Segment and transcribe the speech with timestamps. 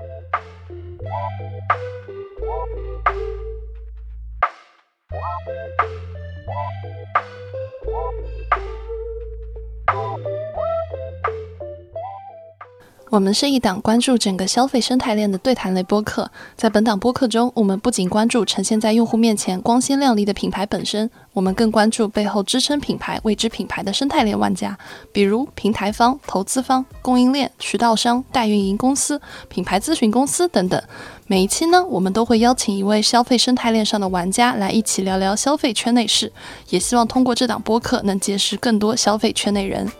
[0.00, 0.28] Thank
[13.10, 16.30] 我们是一档关注整个消费生态链的对谈类播客。
[16.56, 24.76] 在本档播客中，我们不仅关注呈现在用户面前光鲜亮丽的品牌本身，我们更关注背后支撑品牌、为之品牌的生态链玩家，
[25.10, 30.82] 比如平台方、投资方、供应链、渠道商、代运营公司、品牌咨询公司等等。
[31.26, 36.30] 每一期呢，我们都会邀请一位消费生态链上的玩家来一起聊聊消费圈内事，
[36.68, 39.90] 也希望通过这档播客能结识更多消费圈内人。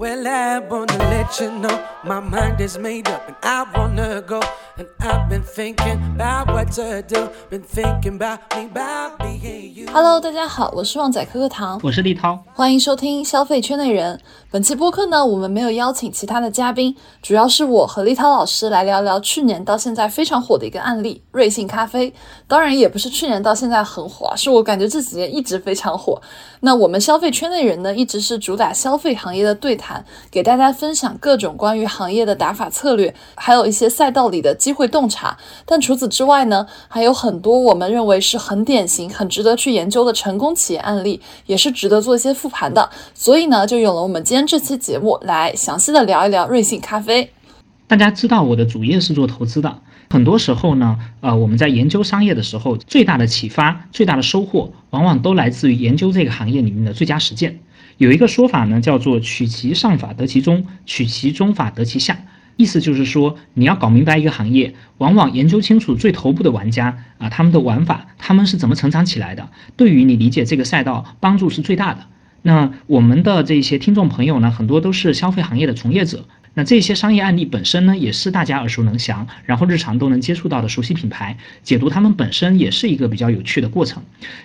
[0.00, 4.40] Well, I wanna let you know my mind is made up and I wanna go.
[4.78, 7.28] And I've been thinking about what to do.
[7.50, 9.88] Been thinking about me, about being you.
[9.92, 14.18] Hello，大家好，我是旺仔可可糖，我是立涛，欢迎收听消费圈内人。
[14.52, 22.12] 本期播客呢，我们没有邀请其他的嘉宾，主要是我和立涛老师来聊聊去年到现在非常火的一个案例——瑞幸咖啡。
[22.48, 26.20] 当然，也不是去年到现在很火，是我感觉这几年一直非常火。
[26.62, 35.38] 那我们消费圈内人呢，一直是主打消费行业的对谈，给大家分享各种关于行业的打法策略，还有一些赛道里的机会洞察。
[35.64, 42.90] 但除此之外呢，还有很多我们认为是很典型、很值得去研究的成功企业案例，也是值得做一些复盘的。
[43.14, 44.39] 所以呢，就有了我们今天。
[44.46, 47.30] 这期节目来详细的聊一聊瑞幸咖啡。
[47.86, 57.58] 大家知道我的主业是做投资的，很多时候呢，呃，我们在研究商业的时候，最大的启发、最大的收获，往往都来自于研究这个行业里面的最佳实践。
[57.98, 62.16] 有一个说法呢，叫做“取其上法得其中，取其中法得其下”，
[62.56, 72.06] 意思就是说，你要搞明白一个行业，往往研究清楚最头部的玩家啊，他们的玩法，他们是怎么成长起来的，对于你理解这个赛道帮助是最大的。
[72.42, 76.24] 那我们的这些听众朋友呢，很多都是消费行业的从业者。
[76.54, 81.36] 那这些商业案例本身呢，也是大家耳熟能详，然后日常都能接触到的熟悉品牌。
[81.62, 84.02] 解读他们本身也是一个比较有趣的过程。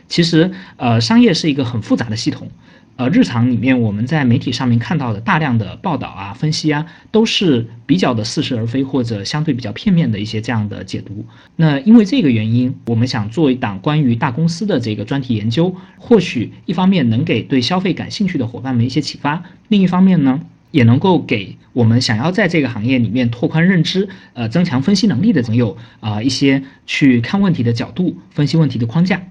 [0.07, 2.51] 其实，呃，商业是一个很复杂的系统。
[2.97, 11.25] 呃，日常里面我们在媒体上面看到的大量的报道啊、分析啊，都是比较的似是而非或者相对比较片面的一些这样的解读。
[11.57, 20.39] 那因为这个原因，我们想做一档关于大公司的这个专题研究，或许一方面能给对消费感兴趣的伙伴们一些启发，另一方面呢，
[20.71, 29.21] 也能够给我们想要在这个行业里面拓宽认知、呃增强分析能力的朋友啊一些去看问题的角度、分析问题的框架。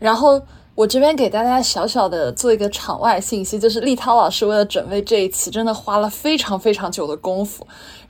[0.00, 0.42] 然后。
[0.78, 7.66] 我这边给大家小小的做一个场外信息，就是立涛老师为了准备这一期，真的花了非常非常久的功夫。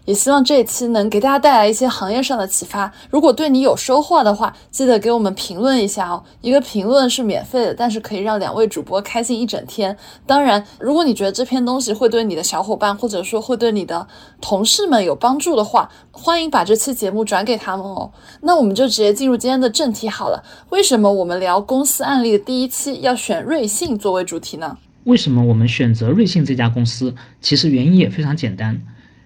[0.09, 2.91] 也希望这一期能给大家带来一些行业上的启发。
[3.11, 6.25] 如果对你有收获的话，记得给我们评论一下哦。
[6.41, 9.95] 一个评论是免费的，但是可以让两位主播开心一整天。
[10.25, 14.09] 当然，如果你觉得这篇东西会对你的小伙伴，或者说会对你的
[14.41, 18.11] 同事们有帮助的话，欢迎把这期节目转给他们哦。
[18.41, 20.43] 那我们就直接进入今天的正题好了。
[20.71, 24.79] 为什么我们聊公司案例的第一期要选瑞幸作为主题呢？
[25.05, 27.15] 为什么我们选择瑞幸这家公司？
[27.43, 28.81] 其实原因也非常简单。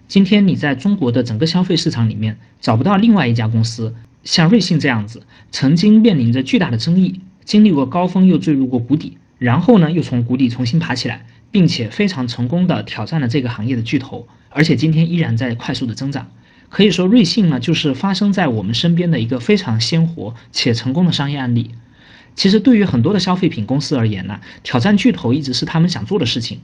[0.07, 16.29] 今天你在中国的整个消费市场里面找不到另外一家公司像瑞幸这样子，曾经面临着巨大的争议，经历过高峰又坠入过谷底，然后呢又从谷底重新爬起来，并且非常成功的挑战了这个行业的巨头，而且今天依然在快速的增长。
[16.69, 21.71] 可以说瑞幸呢就是发生在我们身边的一个非常鲜活且成功的商业案例。
[22.35, 26.61] 其实对于很多的消费品公司而言呢，挑战巨头一直是他们想做的事情。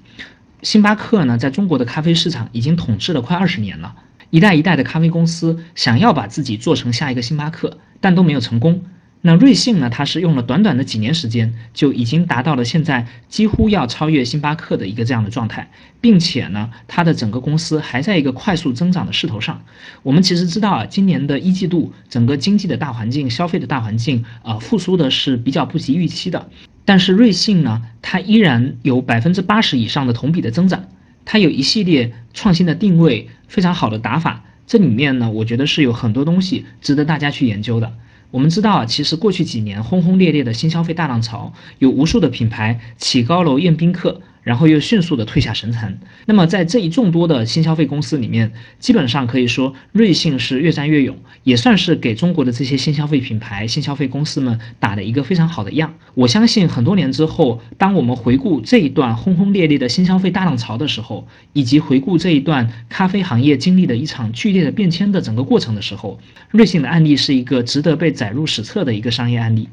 [0.62, 3.96] 星巴克呢，在中国的咖啡市场已经统治了快二十年了。
[4.30, 8.84] 一代一代的咖啡公司想要把自己做成下一个星巴克，但都没有成功。
[9.22, 9.90] 那瑞幸呢？
[9.90, 19.62] 它是用了短短的几年时间，就已经达到了现在几乎要超越星巴克的一个这样的状态，并且呢，它的整个公司还在一个快速增长的势头上。
[20.04, 26.50] 我们其实知道啊，今年的一季度整个经济的大环境、消费的大环境啊，复苏的是比较不及预期的。
[26.86, 30.86] 但是瑞幸呢，它依然有百分之八十以上的同比的增长，
[31.26, 34.44] 它有一系列创新的定位，非常好的打法。
[34.66, 37.94] 这里面呢，我觉得是有很多东西值得大家去研究的。
[38.32, 44.22] 我们知道啊，其实过去几年轰轰烈烈的新消费大浪潮，有无数的品牌起高楼宴宾客。
[44.50, 45.96] 然后又迅速的退下神坛。
[46.26, 55.94] 那么在这一众多的新消费公司里面，基本上可以说瑞幸是越战越勇，也算是给中国的这些新消费品牌、新消费公司们打了一个非常好的样。
[56.16, 66.20] 我相信很多年之后，当我们回顾这一段轰轰烈烈的新消费大浪潮的时候，以及回顾这一段咖啡行业经历的一场剧烈的变迁的整个过程的时候，
[66.50, 69.70] 瑞幸的案例是一个值得被载入史册的一个商业案例。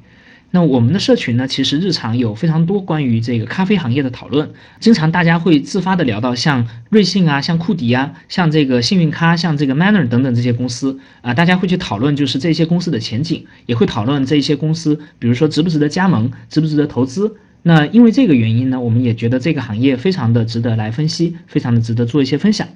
[0.52, 4.48] 那我们的社群呢，其实日常有非常多关于这个咖啡行业的讨论，
[4.80, 17.36] 经常大家会自发的聊到像瑞幸啊、像库迪啊、像这个幸运咖、像这个 Manner 等等这些公司啊，大家会去讨论就是这些公司的前景，也会讨论这些公司，比如说值不值得加盟，值不值得投资。
[17.62, 22.66] 那因为这个原因呢，我们也觉得这个行业非常的值得来分析，非常的值得做一些分享。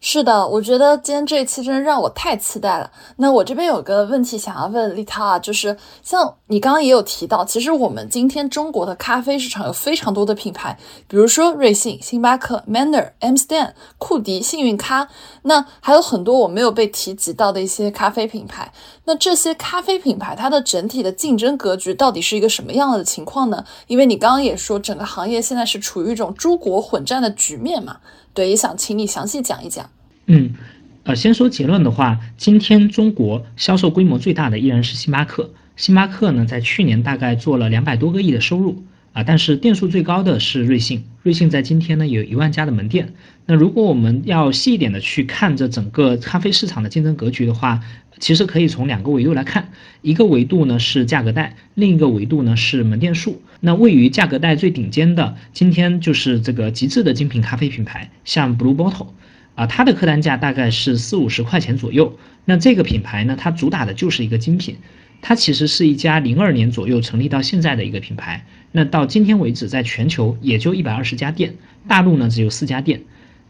[0.00, 2.90] 是的，我觉得今天这一期真的让我太期待了。
[3.16, 10.78] 那我这边有个问题想要问丽涛啊，就是像你刚刚也有提到，其实我们今天中国的咖啡市场有非常多的品牌，
[11.08, 15.08] 比如说瑞幸、星巴克、Manner、M Stand、库迪、幸运咖，
[15.42, 18.72] 那还有很多我没有被提及到的一些咖啡品牌。
[19.04, 23.64] 那这些咖啡品牌它的整体的竞争格局到底是一个什么样的情况呢？
[23.88, 27.96] 因为你刚刚也说整个行业现在是处于一种诸国混战的局面嘛。
[28.34, 29.88] 对，也想请你详细讲一讲。
[30.26, 30.54] 嗯，
[31.04, 35.50] 呃，先说结论的话，今天中国销售规模最大的依然是星巴克。
[35.76, 38.82] 星巴克呢，在去年大概做了两百多个亿的收入
[39.18, 41.02] 啊，但是店数最高的是瑞幸。
[41.24, 43.14] 瑞幸在今天呢，有一万家的门店。
[43.46, 47.80] 那如果我们要细一点的去看这整个咖啡市场的竞争格局的话，
[48.20, 49.72] 其实可以从两个维度来看，
[50.02, 53.42] 一个维度呢是价格带，另一个维度呢是门店数。
[53.58, 59.08] 那位于价格带最顶尖的，今天就是这个极致的精品咖啡品牌，像 Blue Bottle，
[59.56, 62.16] 啊，它的客单价大概是四五十块钱左右。
[62.44, 64.76] 那这个品牌呢，它主打的就是一个精品，
[65.20, 68.46] 它其实是一家零二年左右成立到现在的一个品牌。
[68.72, 71.54] 那到今天为止，在全球也就一百二十家店，
[71.86, 73.02] 大陆呢只有四家店。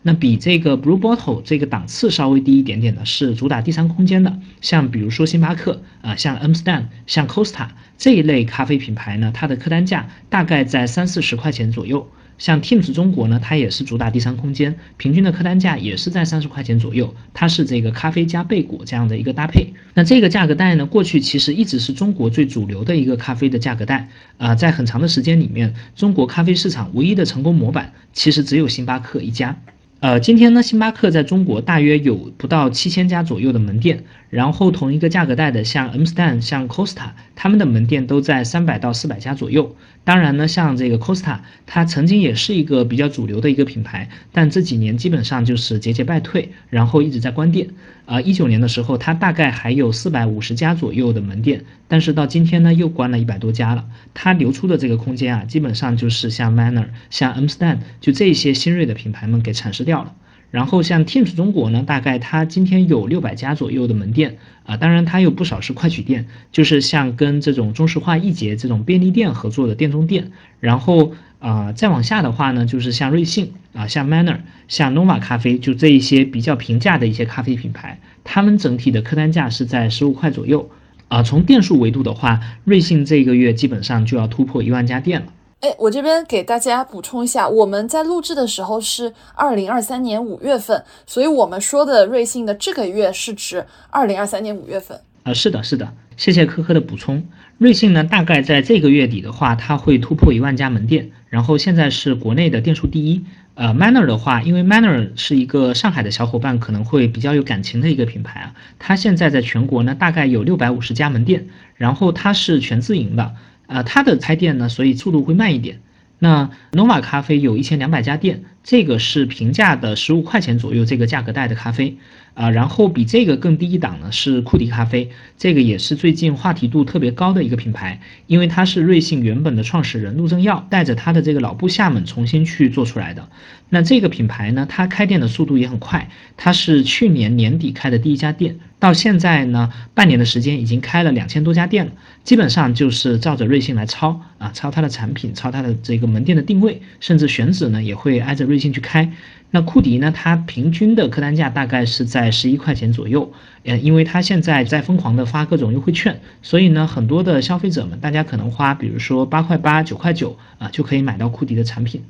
[0.02, 7.68] 那比这个 Blue Bottle 这个档次稍微低一点点的是主打第三空间的，像比如说星巴克啊，像 M Stand，像 Costa
[7.98, 12.08] 这一类咖啡品牌呢，它的客单价大概在三四十块钱左右。
[12.38, 17.14] 像 Teams 中国呢，它也是主打第三空间，平均的客单价也是在三十块钱左右。
[17.34, 19.74] 它是这个咖啡加贝果这样的一个搭配。
[19.94, 24.08] 那这个价格带呢，过去其实一直是中国最主流的一个咖啡的价格带
[24.38, 29.56] 啊，在很长的时间里面，中国咖啡市场唯一的成功模板其实只有星巴克一家。
[30.00, 39.74] 呃，今天呢，星巴克在中国大约有不到七千家左右的门店，然后同一个价格带的，像 M Stand、像 Costa，他们的门店都在三百到四百家左右。
[40.08, 47.68] 当然呢，像这个 Costa，它曾经也是一个比较主流的一个品牌，但这几年基本上就是节节败退，然后一直在关店。
[48.06, 53.84] 啊，一九年的时候，它大概还有四百五十家左右的门店，但是到今天呢，又关了一百多家了。
[54.14, 60.14] 它流出的这个空间啊，基本上就是像 Manner、像 M Stand，就这些新锐的品牌们给蚕食掉了。
[60.50, 70.32] 然后像 Teams 中国呢，大概它今天有六百家左右的门店啊，当然它有不少是快取店，就是像跟这种中石化、易捷这种便利店合作的店中店。
[70.60, 80.70] 然后啊，再往下的话呢，就是像瑞幸啊，像 Manner、像 Nova 咖啡，就这一些比较平价的一些咖啡品牌，他们整体的客单价是在十五块左右
[81.08, 81.22] 啊。
[81.22, 85.26] 从店数维度的话，瑞幸这个月基本上就要突破一万家店了。
[85.60, 95.00] 哎，我这边给大家补充一下，我们在录制的时候是二零二三年五月份，所以我们说的瑞幸的这个月是指二零二三年五月份。
[95.24, 97.26] 啊，是的，是的，谢谢科科的补充。
[97.58, 103.24] 瑞幸呢，大概在这个月底的话，它会突破一万家门店，然后现在是国内的店数第一。
[103.54, 113.34] 呃，Manner 的话，因为 Manner 是一个上海的小伙伴可能会比较有感情的一个品牌啊，它现在在全国呢大概有六百五十家门店，然后它是全自营的。
[113.68, 115.80] 呃，它的开店呢，所以速度会慢一点。
[116.18, 121.98] 那 Nova 咖啡有一千两百家店，这个是平价的十五块钱左右这个价格带的咖啡。
[122.38, 133.28] 啊，然后比这个更低一档呢是库迪咖啡，这个也是最近话题度特别高的一个品牌，因为它是瑞幸原本的创始人陆正耀带着他的这个老部下们重新去做出来的。
[133.70, 141.92] 那这个品牌呢，它开店的速度也很快，它是去年年底开的第一家店，到现在呢半年的时间已经开了两千多家店了，
[142.22, 149.12] 基本上就是照着瑞幸来抄啊，抄它的产品，抄它的这个门店的定位，甚至选址呢也会挨着瑞幸去开。
[149.50, 150.12] 那库迪呢？
[150.14, 153.32] 它平均的客单价大概是在十一块钱左右，
[153.64, 162.02] 呃，因为它现在在疯狂的发各种优惠券，所以呢，很多的消费者们，大家可能花，比如说八块八、九块九啊，就可以买到库迪的产品。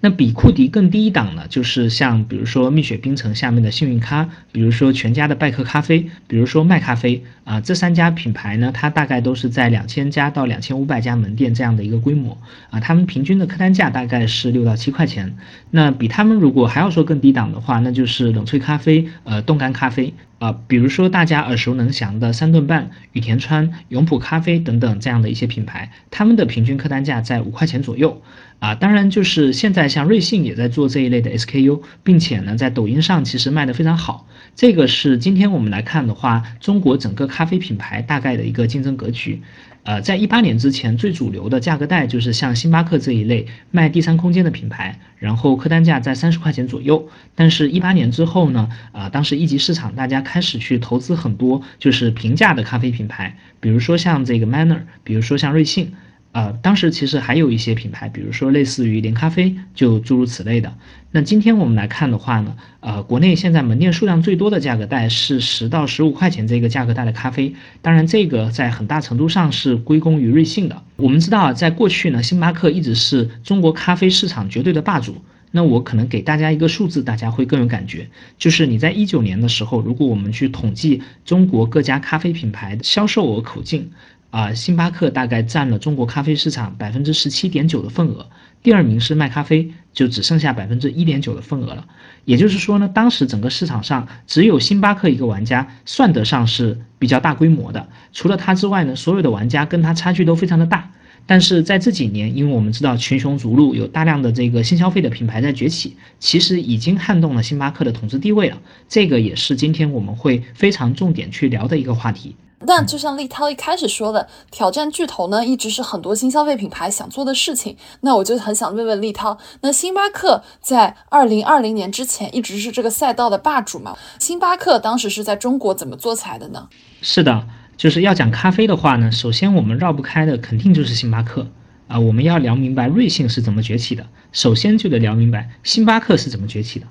[0.00, 12.36] 那比库迪更低档呢，就是像比如说蜜雪冰城下面的幸运咖，比如说全家的拜客咖啡，比如说麦咖啡啊，这三家品牌呢，它大概都是在两千家到两千五百家门店这样的一个规模
[12.70, 15.36] 啊，他们平均的客单价大概是六到七块钱。
[15.70, 20.12] 那比他们如果还要说更低档的话，那就是冷萃咖啡，呃，冻干咖啡。
[20.38, 28.20] 啊，比如说大家耳熟能详的三顿半、雨田川、永璞咖啡等等这样的一些品牌，他们的平均客单价在五块钱左右。
[28.62, 34.28] 啊，当然就是现在像瑞幸也在做这一类的 SKU，并且呢在抖音上其实卖的非常好。
[34.54, 39.42] 这个是今天我们来看的话，中国整个咖啡品牌大概的一个竞争格局。
[39.82, 47.08] 呃，在一八年之前，最主流的价格带就是像星巴克这一类卖第三空间的品牌，然后客单价在三十块钱左右。
[47.34, 55.92] 但是，一八年之后呢，啊，当时一级市场大家开始去投资很多就是平价的咖啡品牌，比如说像这个 Manner，比如说像瑞幸。
[56.32, 60.72] 呃，当时其实还有一些品牌，比如说类似于连咖啡，就诸如此类的。
[61.10, 67.54] 那今天我们来看的话呢，呃，国内现在门店数量最多的价格带是十到十五块钱这个价格带的咖啡。
[67.82, 70.82] 当然，这个在很大程度上是归功于瑞幸的。
[70.96, 75.16] 我们知道啊，在过去呢，星巴克一直是中国咖啡市场绝对的霸主。
[75.54, 78.08] 那我可能给大家一个数字，大家会更有感觉，
[78.38, 83.90] 就是你在一九年的时候，如果我们去统计中国各家咖啡品牌的销售额口径。
[84.32, 88.26] 啊，星巴克大概占了中国咖啡市场百分之十七点九的份额，
[88.62, 91.86] 第二名是麦咖啡，就只剩下百分之一点九的份额了。
[92.24, 100.90] 也就是说呢，当时整个市场上只有星巴克一个玩家算得上是比较大规模的，除了它之外呢，所有的玩家跟它差距都非常的大。
[101.26, 108.58] 但是在这几年，因为我们知道群雄逐鹿，有大量的这个新消费的品牌在崛起，其实已经撼动了星巴克的统治地位了。
[108.88, 112.34] 这个也是今天我们会非常重点去聊的一个话题。
[112.66, 117.76] 但就像立涛一开始说的，挑战巨头呢，一直是很多新消费品牌想做的事情。
[118.00, 123.96] 那我就很想问问立涛，那星巴克在二零二零年之前一直是这个赛道的霸主吗？
[124.18, 126.68] 星巴克当时是在中国怎么做起来的呢？
[127.00, 131.48] 是的，就是要讲咖啡的话呢，首先我们绕不开的肯定就是星巴克
[131.88, 131.98] 啊。
[131.98, 136.86] 我们要聊明白瑞幸是怎么崛起的，首先就得聊明白星巴克是怎么崛起的。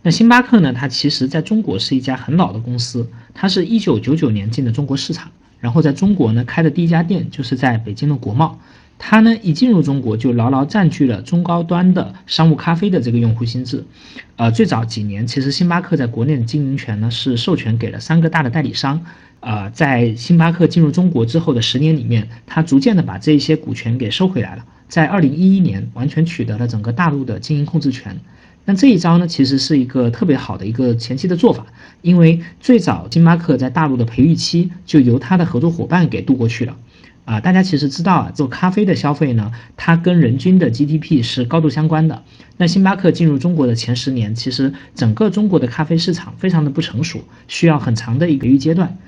[0.00, 0.72] 那星巴克呢？
[0.72, 3.10] 它其实在中国是一家很老的公司，
[3.40, 5.30] 它是一九九九年进的中国市场，
[5.60, 8.58] 然后在中国呢开的第一家店就是在北京的国贸。
[8.98, 13.84] 它呢一进入中国就牢牢占据了中高端的商务咖啡的这个用户心智。
[14.34, 19.00] 呃，最早几年其实星巴克在国内的经营权呢是授权给了三个大的代理商。
[19.38, 28.18] 呃，在星巴克进入中国之后的十年里面，它逐渐的把这些股权给收回来了，在二零一一年完全取得了整个大陆的经营控制权。
[28.68, 31.64] 那这一招呢，其实是一个特别好的一个前期的做法，
[32.02, 36.76] 因为最早星巴克在大陆的培育期就由他的合作伙伴给度过去了，
[37.24, 42.22] 啊，大家其实知道啊，做咖啡的消费呢，它跟人均的 GDP 是高度相关的。
[42.58, 48.98] 那星巴克进入中国的前十年，其实整个中国的咖啡市场非常的不成熟，需要很长的一个培育阶段。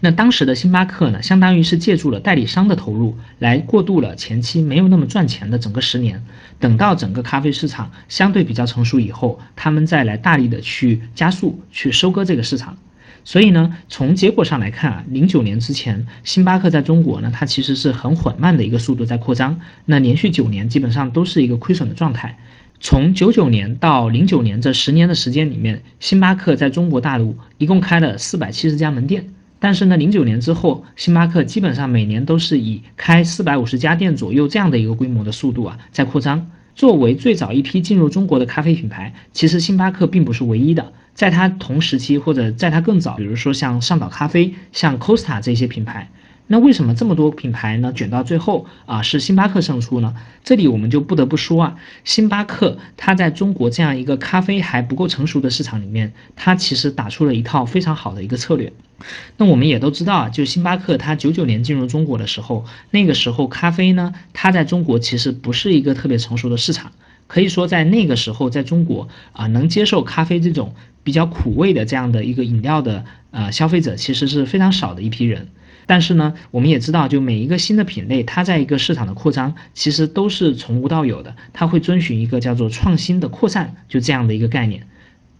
[0.00, 6.22] 那当时的星巴克呢，相当于是借助了代理商的投入，来过渡了前期没有那么赚钱的整个十年。
[6.58, 12.76] 等到整个咖啡市场相对比较成熟以后，他们再来大力的去加速去收割这个市场。
[13.24, 19.60] 所以呢，从结果上来看啊，零九年之前，星巴克在中国呢，它其实是很缓慢的一个速度在扩张。
[19.86, 22.38] 那连续九年基本上都是一个亏损的状态。
[22.80, 29.28] 从九九年到零九年这十年的时间里面，星巴克在中国大陆一共开了四百七十家门店。
[29.64, 36.50] 但是呢，零九年之后，星巴克基本上每年都是以开四百五十家店左右这样的一个规模的速度啊在扩张。
[36.74, 46.10] 作为最早一批进入中国的咖啡品牌，其实星巴克并不是唯一的，在它同时期或者在它更早，比如说像上岛咖啡、像 Costa 这些品牌。
[46.52, 47.90] 那为什么这么多品牌呢？
[47.94, 50.14] 卷到最后啊，是星巴克胜出呢？
[50.44, 58.70] 这里我们就不得不说啊，星巴克它在中国这样一个咖啡还不够成熟的市场里面，它其实打出了一套非常好的一个策略。
[59.38, 66.92] 那我们也都知道啊，就星巴克它九九年进入中国的时候，那个时候咖啡呢，它在中国其实不是一个特别成熟的市场，
[67.28, 75.48] 可以说在那个时候，在中国啊，能接受咖啡这种比较苦味的这样的一个饮料的呃消费者，其实是非常少的一批人。
[75.86, 84.86] 但是呢，我们也知道，就每一个新的品类，它在一个市场的扩张，其实都是从无到有的，它会遵循一个叫做创新的扩散，就这样的一个概念。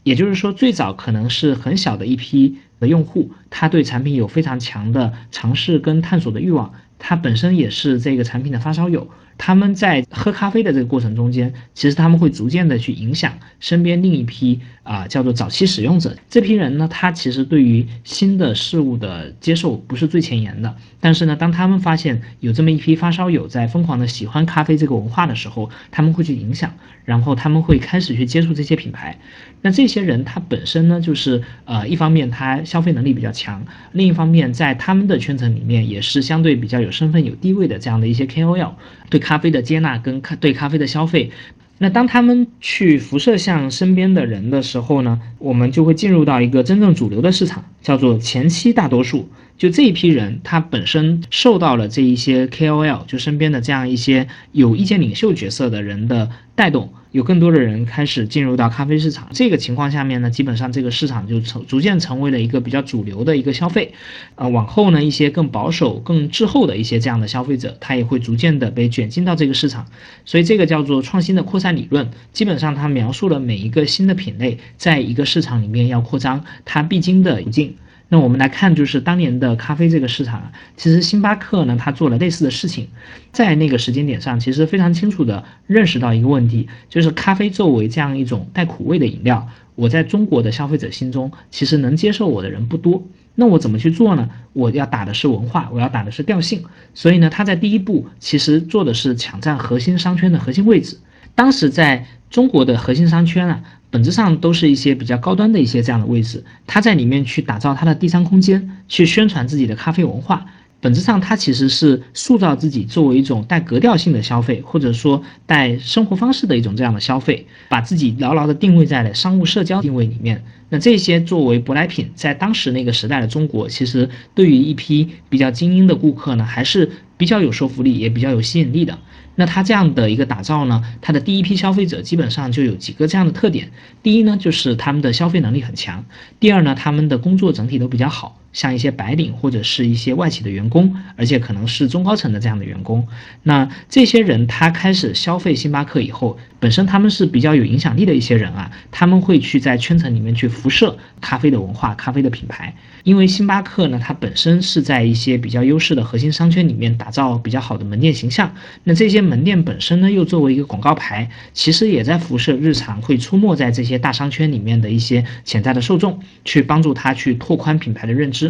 [0.03, 9.09] 也就是说，最早可能是很小的一批的用户，他对产品有非常强的尝试跟探索的欲望，他本身也是这个产品的发烧友。
[9.45, 16.17] 他们在喝咖啡的这个过程中间，其实他们会逐渐的去影响身边另一批啊叫做早期使用者。
[16.31, 20.77] 这批人呢，他其实对于新的事物的接受不是最前沿的。
[21.01, 26.73] 但是呢，当他们发现有这么一批发烧友在疯狂的喜欢咖啡这个文化的时候，他们会去影响，
[27.05, 29.19] 然后他们会开始去接触这些品牌。
[29.65, 38.73] 那这些人他本身呢，就是呃一方面他消费能力比较强，另一方面在他们的圈层里面也是相对比较有身份有地位的这样的一些 KOL，
[39.11, 39.43] 对咖。
[39.43, 41.33] 啡的接纳跟咖对咖啡的消费，
[41.79, 49.29] 那当他们去辐射向身边的人的时候呢，我们就会进入到一个真正主流的市场，叫做前期大多数。
[49.59, 59.29] 就这一批人，他本身受到了这一些 KOL，就身边的这样一些有意见领袖角色的人的带动，有更多的人开始进入到咖啡市场。
[59.33, 63.93] 这个情况下面呢，基本上这个市场就成逐渐成为了一个比较主流的一个消费。
[64.35, 69.87] 呃，往后呢，一些更保守、更滞后的一些这样的消费者，他也会逐渐的被卷进到这个市场。
[70.25, 77.77] 所以这个叫做创新的扩散理论，基本上它描述了每一个新的品类在一个市场里面要扩张，它必经的途径。
[78.13, 82.89] 那我们来看，就是当年的咖啡这个市场，其实星巴克呢，它做了类似的事情，
[83.33, 93.03] 在那个时间点上，其实非常清楚的认识到一个问题，就是咖啡作为这样一种带苦味的饮料，我在中国的消费者心中，其实能接受我的人不多。
[93.35, 94.29] 那我怎么去做呢？
[94.53, 96.63] 我要打的是文化，我要打的是调性。
[96.93, 100.99] 所以呢，它在第一步其实做的是抢占核心商圈的核心位置。
[101.35, 103.63] 当时在中国的核心商圈啊。
[103.93, 110.47] 本质上都是一些比较高端的一些这样的位置，他在里面去打造他的第三空间，去宣传自己的咖啡文化。
[110.81, 120.43] 本质上，它其实是塑造自己作为一种带格调性的消费，或者说带生活方式的一种这样的消费，把自己牢牢的定位在了商务社交定位里面。
[120.71, 128.99] 那这些作为舶来品，在当时那个时代的中国，其实对于一批比较精英的顾客呢，还是比较有说服力，也比较有吸引力的。
[129.35, 133.71] 那它这样的一个打造呢，它的第一批消费者基本上就有几个这样的特点。
[134.03, 136.05] 第一呢，就是他们的消费能力很强；
[136.39, 143.07] 第二呢，他们的工作整体都比较好，像一些白领或者是一些外企的员工，而且可能是中高层的这样的员工。
[143.43, 152.75] 那这些人他开始消费星巴克以后，本身他们是比较有影响力的一些人啊，他们会去在圈层里面去辐射咖啡的文化、咖啡的品牌。
[153.05, 158.55] 因为星巴克呢，它本身是在一些比较优势的核心商圈里面打造比较好的门店形象。
[158.85, 168.42] 那这些门店本身呢，又作为一个广告牌，其实也在辐射日常会出没在这些大商圈里面的一些潜在的受众，去帮助他去拓宽品牌的认知。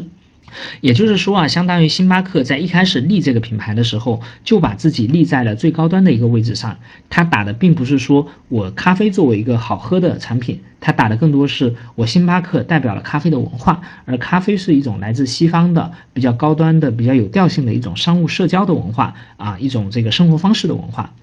[0.82, 6.76] 也就是说啊，相当于星巴克在一开始立这个品牌的时候，就把自己立在了最高端的一个位置上。
[7.08, 21.14] 它打的并不是说我咖啡作为一个好喝的产品，它打的更多是我星巴克代表了咖啡的文化，而咖啡是一种来自西方的比较高端的、比较有调性的一种商务社交的文化啊，一种这个生活方式的文化。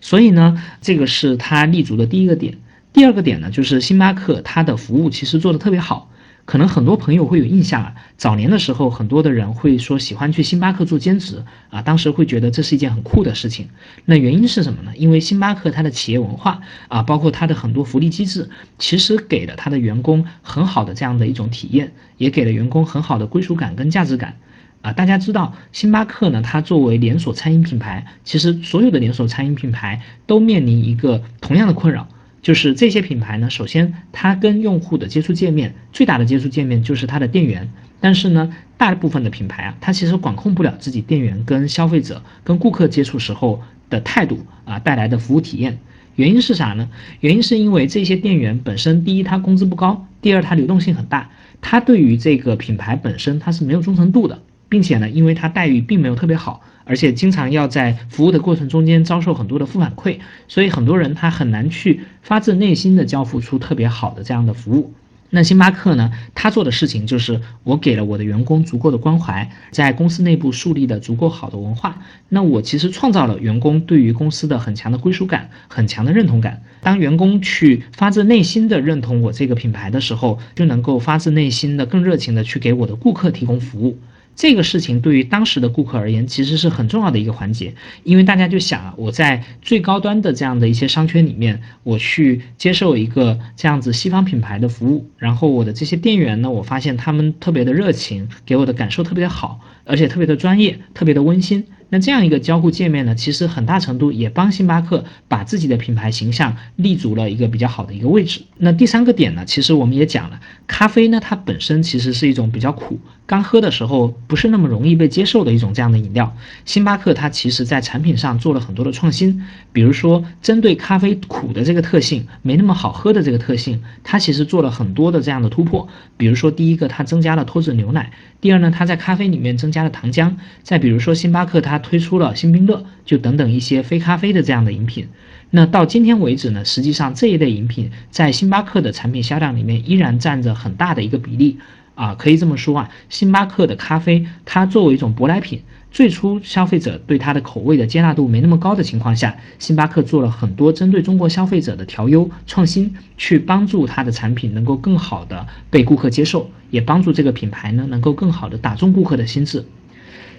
[0.00, 2.56] 所以呢，这个是它立足的第一个点。
[2.92, 6.08] 第二个点呢，就是星巴克它的服务其实做的特别好。
[6.46, 13.68] 可能很多朋友会有印象啊，早年的时候，很多的人会说喜欢去星巴克做兼职啊，当时会觉得这是一件很酷的事情。
[14.04, 14.92] 那原因是什么呢？
[14.96, 24.36] 因为星巴克它的企业文化啊，包括它的很多福利机制，其实给了它的员工很好的这样的一种体验，也给了员工很好的归属感跟价值感
[24.82, 24.92] 啊。
[24.92, 32.06] 大家知道，星巴克呢，它作为连锁餐饮品牌，其实所有的连锁餐饮品牌都面临一个同样的困扰。
[32.46, 45.80] 就是这些品牌呢，首先它跟用户的接触界面最大的接触界面就是它的店员，但是呢，大部分的品牌啊，它其实管控不了自己店员跟消费者、跟顾客接触时候的态度啊带来的服务体验。
[46.14, 46.88] 原因是啥呢？
[47.18, 51.28] 原因是因为这些店员本身，第一他工资不高，第二他流动性很大，
[51.60, 56.62] 他对于这个品牌本身他是没有忠诚度的，并且呢，因为他待遇并没有特别好。
[56.86, 60.18] 而且经常要在服务的过程中间遭受很多的负反馈，
[60.48, 64.94] 所以很多人他很难去发自内心的交付出特别好的这样的服务。
[65.28, 72.00] 那星巴克呢，他做的事情就是我给了我的员工足够的关怀，在公司内部树立的足够好的文化。
[72.28, 76.62] 那我其实创造了员工对于公司的很强的归属感、很强的认同感。
[76.80, 83.98] 当员工去发自内心的认同我这个品牌的时候，就能够发自内心的更热情的去给我的顾客提供服务。
[84.36, 101.64] 这个事情对于当时的顾客而言，其实是很重要的一个环节，因为大家就想啊，我在最高端的这样的一些商圈里面，我去接受一个这样子西方品牌的服务，然后我的这些店员呢，我发现他们特别的热情，给我的感受特别的好，而且特别的专业，特别的温馨。
[101.88, 108.42] 那这样一个交互界面呢，其实很大程度也帮星巴克把自己的品牌形象立足了一个比较好的一个位置。
[108.58, 112.98] 那第三个点呢，其实我们也讲了，咖啡呢，它本身其实是一种比较苦。
[113.26, 125.88] 刚喝的时候不是那么容易被接受的一种这样的饮料，星巴克它其实在产品上做了很多的创新，比如说针对咖啡苦的这个特性，没那么好喝的这个特性，它其实做了很多的这样的突破。
[126.16, 128.04] 比如说第一个，它增加了脱脂牛奶；
[128.40, 135.08] 第二呢，它在咖啡里面增加了糖浆；再比如说星巴克它推出了星冰乐，就等等一些非咖啡的这样的饮品。
[135.50, 141.58] 那到今天为止呢，实际上这一类饮品在星巴克的产品销量里面依然占着很大的一个比例。
[141.96, 159.64] 啊，可以这么说啊，星巴克的咖啡，它作为一种舶来品，最初消费者对它的口味的接纳度没那么高的情况下，星巴克做了很多针对中国消费者的调优创新，去帮助它的产品能够更好的被顾客接受，也帮助这个品牌呢能够更好的打中顾客的心智。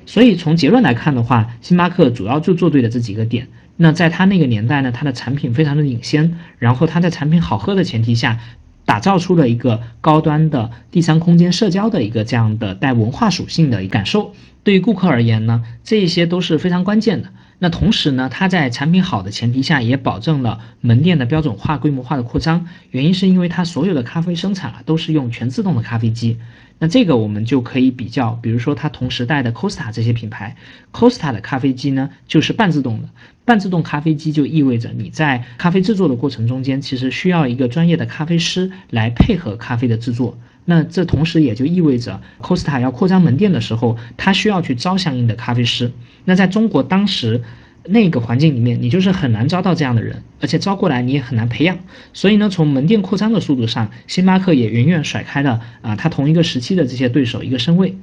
[0.06, 3.48] 所以从结论来看的话，星巴克主要就做对了这几个点。
[3.76, 8.40] 那在他那个年代呢，他的产品非常的领先，然后他在产品好喝的前提下，
[8.88, 14.34] 打造出了一个高端的第三空间社交的一个这样的带文化属性的一感受。
[14.64, 17.30] 对于顾客而言呢，这一些都是非常关键的。
[17.60, 22.68] 那同时呢，它在产品好的前提下，也保证了门店的标准化、规模化的扩张。
[22.92, 26.38] 原因是因为它所有的咖啡生产啊，都是用全自动的咖啡机。
[26.80, 30.56] 那这个我们就可以比较，比如说它同时代的 Costa 这些品牌
[30.92, 33.10] ，Costa 的咖啡机呢就是半自动的。
[33.46, 40.38] 半自动咖啡机就意味着你在咖啡制作的过程中间，其实需要一个专业的咖啡师来配合咖啡的制作。
[40.66, 45.92] 那这同时也就意味着，Costa 要扩张门店的时候，它需要去招相应的咖啡师。
[46.26, 47.42] 那在中国当时
[47.90, 51.78] 那个环境里面，你就是很难招到这样的人，而且招过来你也很难培养。
[52.14, 57.96] 所以呢，从门店扩张的速度上，星巴克也远远甩开了啊，它同一个时期的这些对手一个身位。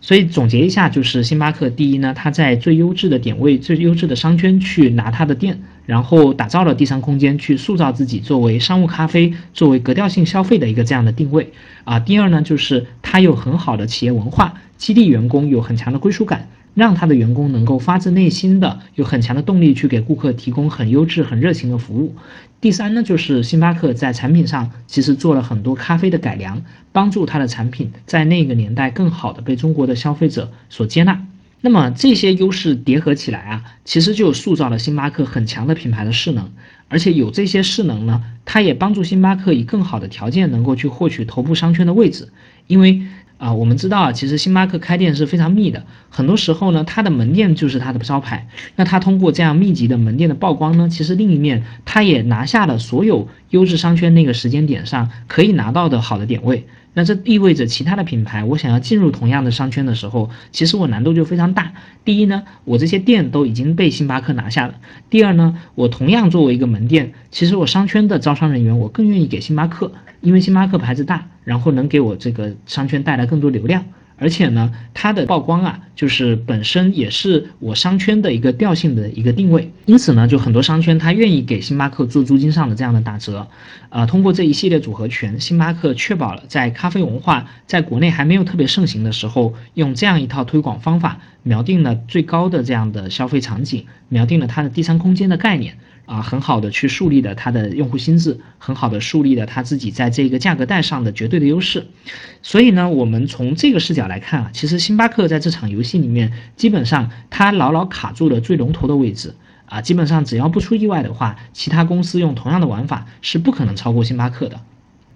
[0.00, 11.98] 所以总结一下，就是星巴克第一呢，它在最优质的点位、最优质的商圈去拿它的店，然后打造了第三空间，去塑造自己作为商务咖啡、作为格调性消费的一个这样的定位啊。
[11.98, 16.48] 第二呢，就是它有很好的企业文化，激励员工有很强的归属感。
[16.78, 22.14] 让他的员工能够发自内心的有很强的动力去给顾客提供很优质、很热情的服务。
[22.60, 26.62] 第三呢，就是星巴克在产品上其实做了很多咖啡的改良，
[26.92, 31.26] 帮助它的产品在那个年代更好的被中国的消费者所接纳。
[31.60, 36.48] 那么这些优势叠合起来啊，其实就塑造了星巴克很强的品牌的势能。
[36.86, 42.28] 而且有这些势能呢，它也帮助星巴克以更好的条件能够去获取头部商圈的位置，
[42.68, 43.02] 因为。
[43.38, 48.48] 啊，我们知道啊，其实星巴克开店是非常密的，很多时候呢，它的门店就是它的招牌。
[48.76, 56.66] 那它通过这样密集的门店的曝光呢，其实另一面，它也拿下了所有优质商圈那个时间点上可以拿到的好的点位。
[56.98, 61.72] 那这意味着其他的品牌，我想要进入同样的商圈的时候，其实我难度就非常大。
[62.04, 64.74] 第一呢，我这些店都已经被星巴克拿下了；
[65.08, 73.84] 第二呢，我同样作为一个门店，其实我商圈的招商人员，我更愿意给星巴克，因为星巴克牌子大，然后能给我这个商圈带来更多流量。
[74.18, 83.46] 而且呢，它的曝光啊，就是本身也是我商圈的一个调性的一个定位，因此呢，就很多商圈它愿意给星巴克做租金上的这样的打折，
[83.90, 95.78] 呃，通过这一系列组合拳，星巴克确保了在咖啡文化在国内还没有特别盛行的时候，用这样一套推广方法，瞄定了最高的这样的消费场景，瞄定了它的第三空间的概念。
[96.08, 101.86] 啊，很好的去树立了它的用户心智，很好的树立了他自己在这个价格带上的绝对的优势。
[102.42, 109.34] 所以呢，我们从这个视角来看啊，其实星巴克在这场游戏里面，基本上它牢牢卡住了最龙头的位置
[109.66, 109.82] 啊。
[109.82, 114.58] 基本上只要不出意外的话，其他公司用同样的玩法是不可能超过星巴克的。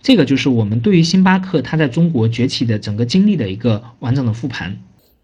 [0.02, 4.78] 这个就是我们对于星巴克它在中国崛起的整个经历的一个完整的复盘。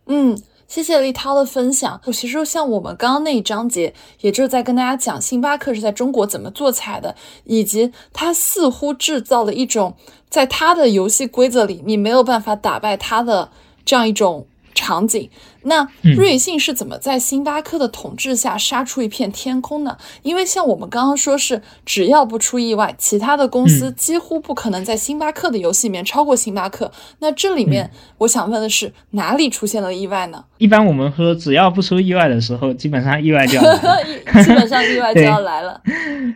[0.07, 0.39] 嗯。
[0.69, 2.01] 谢谢立涛的分享。
[2.05, 9.97] 我其实像我们刚刚那一章节，也就是在跟大家讲星巴克是在中国怎么做起来的，以及它似乎制造了一种
[10.29, 13.51] 在它的游戏规则里你没有办法打败它的
[13.85, 14.47] 这样一种。
[14.79, 15.29] 场景，
[15.63, 19.97] 那瑞幸是怎么在星巴克的统治下杀出一片天空呢？
[20.23, 26.91] 因为像我们刚刚说是，只要不出意外，其他的公司几乎不可能在星巴克的游戏里面超过星巴克。
[27.19, 30.45] 那这里面，我想问的是，哪里出现了意外呢？
[30.59, 34.05] 一般我们说，只要不出意外的时候，基本上意外就要来，
[34.45, 35.81] 基本上意外就要 来了。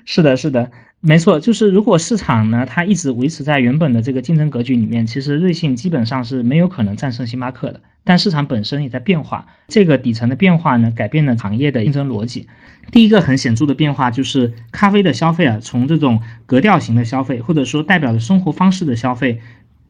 [0.05, 0.69] 是的，是的。
[1.05, 7.81] 没错，就是如果市场呢，它一直维持在原本的这个竞争格局里面，其实瑞幸基本上是没有可能战胜星巴克的。
[8.05, 12.47] 但市场本身也在变化，这个底层的变化呢，改变了行业的竞争逻辑。
[12.93, 19.41] 第一个很显著的变化就是咖啡的消费啊，从这种格调型的消费，或者说代表着生活方式的消费，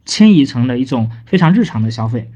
[0.07, 2.31] 迁移成了一种非常日常的消费。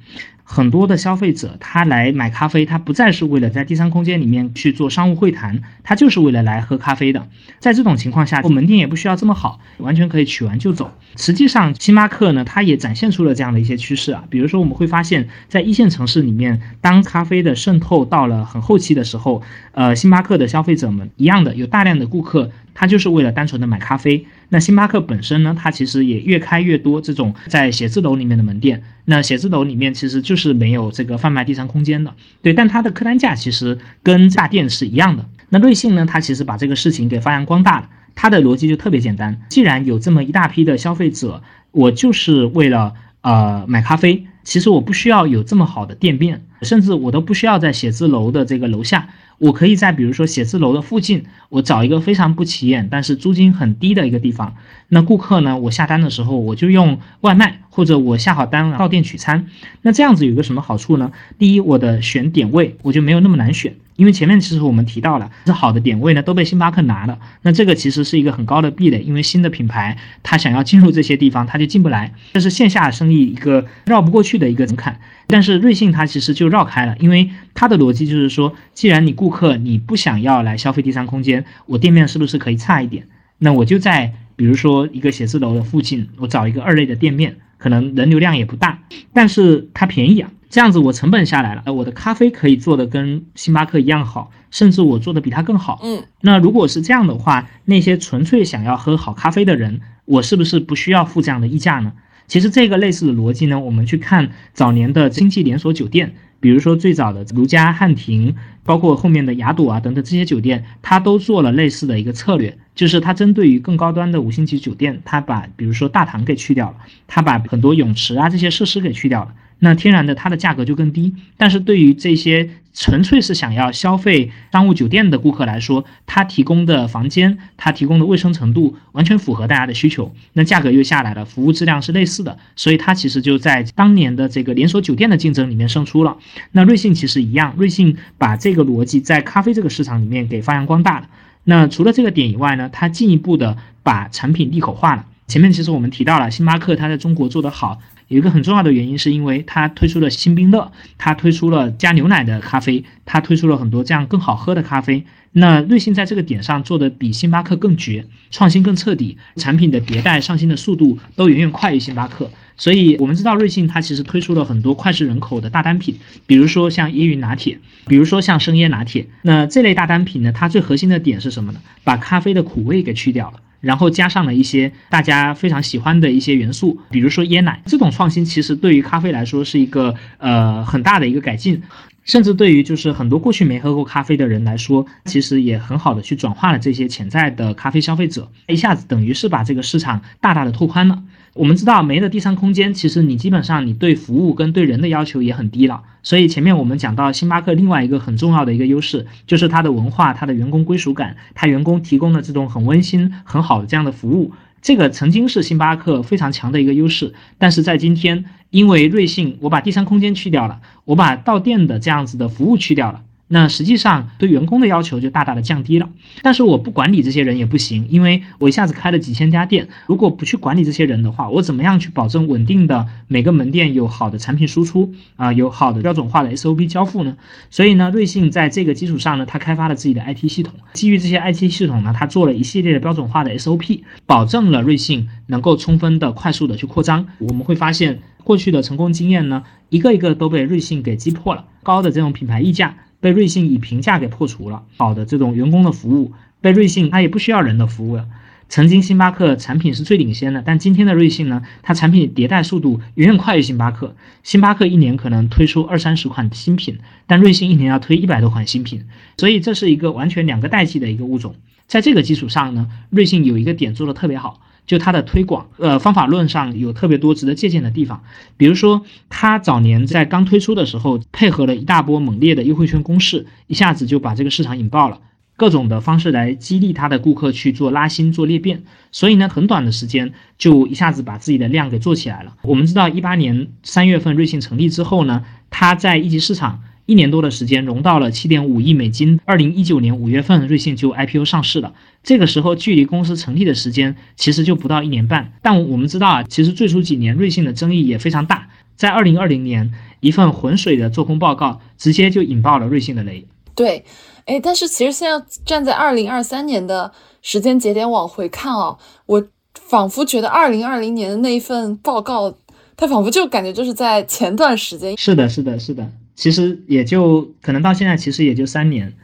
[0.48, 7.26] 很多的消费者，他来买咖啡，他不再是为了在第三空间里面去做商务会谈，他就是为了来喝咖啡的。
[7.58, 10.92] 在这种情况下，我门店也不需要这么好，完全可以取完就走。
[11.16, 14.22] 实际上，星巴克呢，它也展现出了这样的一些趋势啊。
[14.30, 22.52] 比如说，我们会发现，在一线城市里面，当咖啡的渗透到了很后期的时候，呃，星巴克的消费者们一样的有大量的顾客。
[22.78, 24.26] 他就是为了单纯的买咖啡。
[24.50, 28.82] 那星巴克本身呢，它其实也越开越多这种在写字楼里面的门店。
[29.06, 32.52] 那写字楼里面其实就是没有这个贩卖第三空间的，对。
[32.52, 35.26] 但它的客单价其实跟大店是一样的。
[35.48, 37.88] 那瑞幸呢，它其实把这个事情给发扬光大了。
[38.14, 49.08] 它的逻辑就特别简单，既然有这么一大批的消费者，我就是为了呃买咖啡，其实我不需要有这么好的店面，甚至我都不需要在写字楼的这个楼下。
[49.38, 54.54] 我可以在比如说写字楼的附近，我找一个非常不起眼，但是租金很低的一个地方。
[54.88, 59.48] 那顾客呢，我下单的时候我就用外卖，或者我下好单了到店取餐。
[59.82, 61.10] 那这样子有个什么好处呢？
[61.38, 75.00] 第一，我的选点位我就没有那么难选，因为前面其实我们提到了，这好的点位呢都被星巴克拿了，那这个其实是一个很高的壁垒，因为新的品牌它想要进入这些地方，它就进不来，这是线下生意一个绕不过去的一个门槛。
[75.26, 83.08] 但是瑞幸它其实就绕开了，因为它的逻辑就是说，既然你顾客你不想要来消费第三空间，我店面是不是可以差一点？
[83.38, 88.78] 那我就在比如说一个写字楼的附近，我找一个二类的店面，可能人流量也不大，
[89.12, 90.30] 但是它便宜啊。
[90.48, 95.80] 这样子我成本下来了，呃，我的咖啡可以做的跟星巴克一样好，甚至我做的比它更好。
[95.82, 101.92] 嗯，那如果是这样的话，那些纯粹想要喝好咖啡的人，我是不是不需要付这样的溢价呢？
[102.28, 116.76] 其实这个类似的逻辑呢，我们去看早年的经济连锁酒店，比如说最早的如家、汉庭，包括后面的雅朵啊等等这些酒店，它都做了类似的一个策略，就是它针对于更高端的五星级酒店，它把比如说大堂给去掉了，
[117.08, 119.32] 它把很多泳池啊这些设施给去掉了。
[119.58, 136.18] 那天然的它的价格就更低，但是对于这些纯粹是想要消费商务酒店的顾客来说，它提供的房间，它提供的卫生程度完全符合大家的需求，那价格又下来了，服务质量是类似的，所以它其实就在当年的这个连锁酒店的竞争里面胜出了。
[136.52, 141.08] 那瑞幸其实一样，瑞幸把这个逻辑在咖啡这个市场里面给发扬光大了。
[141.48, 145.06] 那除了这个点以外呢，它进一步的把产品利口化了。
[145.28, 147.78] 前面其实我们提到了星巴克，它在中国做得好。
[148.08, 155.04] 有一个很重要的原因，是因为它推出了新冰乐，它推出了加牛奶的咖啡，它推出了很多这样更好喝的咖啡。
[155.32, 162.30] 那瑞幸在这个点上做的比星巴克更绝，创新更彻底，产品的迭代上新的速度都远远快于星巴克。
[162.56, 169.06] 所以我们知道瑞幸它其实推出了很多脍炙人口的大单品，比如说像椰云拿铁，比如说像生椰拿铁。
[169.22, 171.60] 那这类大单品呢，它最核心的点是什么呢？
[171.84, 173.40] 把咖啡的苦味给去掉了。
[173.60, 181.60] 然后加上了一些大家非常喜欢的一些元素，比如说椰奶，这种创新其实对于咖啡来说是一个呃很大的一个改进，
[182.04, 191.02] 甚至对于就是很多过去没喝过咖啡的人来说，其实也很好的去转化了这些潜在的咖啡消费者，一下子等于是把这个市场大大的拓宽了。
[191.36, 195.82] 我们知道没了第三空间，其实你基本上你对服务跟对人的要求也很低了。
[196.02, 207.12] 所以前面我们讲到星巴克另外一个很重要的一个优势，就是它的文化、它的员工归属感，它员工提供的这种很温馨、很好的这样的服务，这个曾经是星巴克非常强的一个优势。
[207.36, 213.02] 但是在今天，因为瑞幸我把第三空间去掉了，我把到店的这样子的服务去掉了。
[213.28, 215.88] 那实际上对员工的要求就大大的降低了，
[216.22, 227.16] 但是我不管理这些人也不行，因为我一下子开了几千家店，如果不去管理这些人的话，我怎么样去保证稳定的每个门店有好的产品输出啊，有好的标准化的 SOP 交付呢？
[227.50, 237.08] 所以呢，瑞幸在这个基础上呢，它开发了自己的 IT 系统，基于这些 IT 系统呢，它做了一系列的标准化的 SOP，保证了瑞幸能够充分的、快速的去扩张。
[237.18, 242.76] 我们会发现过去的成功经验呢，一个一个都被瑞幸给击破了，高的这种品牌溢价。
[243.00, 248.06] 被瑞幸以平价给破除了，好的这种员工的服务被瑞幸它也不需要人的服务了。
[248.48, 253.96] 曾经星巴克产品是最领先的，但今天的瑞幸呢，它产品迭代速度远远快于星巴克。
[254.22, 256.78] 星巴克一年可能推出二三十款新品，
[257.08, 258.84] 但瑞幸一年要推一百多款新品，
[259.16, 261.34] 所以这是一个完全两个代际的一个物种。
[261.66, 264.40] 在这个基础上呢，瑞幸有一个点做的特别好。
[264.66, 268.02] 就它的推广，呃，方法论上有特别多值得借鉴的地方。
[268.36, 275.00] 比如说，它早年在刚推出的时候，配合了一大波猛烈的优惠券攻势，一下子就把这个市场引爆了。
[275.36, 282.34] 各种的方式来激励它的顾客去做拉新、做裂变，所以呢，很短的时间就一下子把自己的量给做起来了。
[282.42, 286.62] 我们知道，一八年三月份瑞幸成立之后呢，它在一级市场。
[286.86, 289.18] 一年多的时间融到了七点五亿美金。
[289.24, 291.74] 二零一九年五月份，瑞幸就 IPO 上市了。
[292.06, 295.32] 这个时候，距离公司成立的时间其实就不到一年半。
[295.42, 298.48] 但我们知道啊，其实最初几年瑞幸的争议也非常大。
[298.76, 303.26] 在二零二零年，一份浑水的做空报告直接就引爆了瑞幸的雷。
[303.56, 303.84] 对，
[304.26, 306.92] 哎，但是其实现在站在二零二三年的
[307.22, 312.32] 时间节点往回看啊，我仿佛觉得二零二零年的那一份报告，
[312.76, 314.96] 它仿佛就感觉就是在前段时间。
[314.96, 315.90] 是的，是的，是的。
[316.14, 318.94] 其实也就可能到现在，其实也就三年。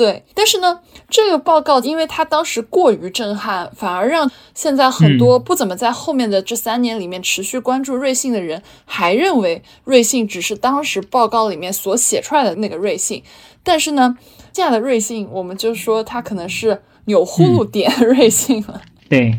[0.00, 13.22] 对，但是呢，这个报告因为它当时过于震撼，反而让现在很多不怎么在后面的这三年里面持续关注瑞幸的人，还认为瑞幸只是当时报告里面所写出来的那个瑞幸。
[13.62, 14.16] 但是呢，
[14.54, 18.80] 现在的瑞幸，我们就说它可能是钮祜禄点 瑞幸了。
[19.10, 19.34] 对，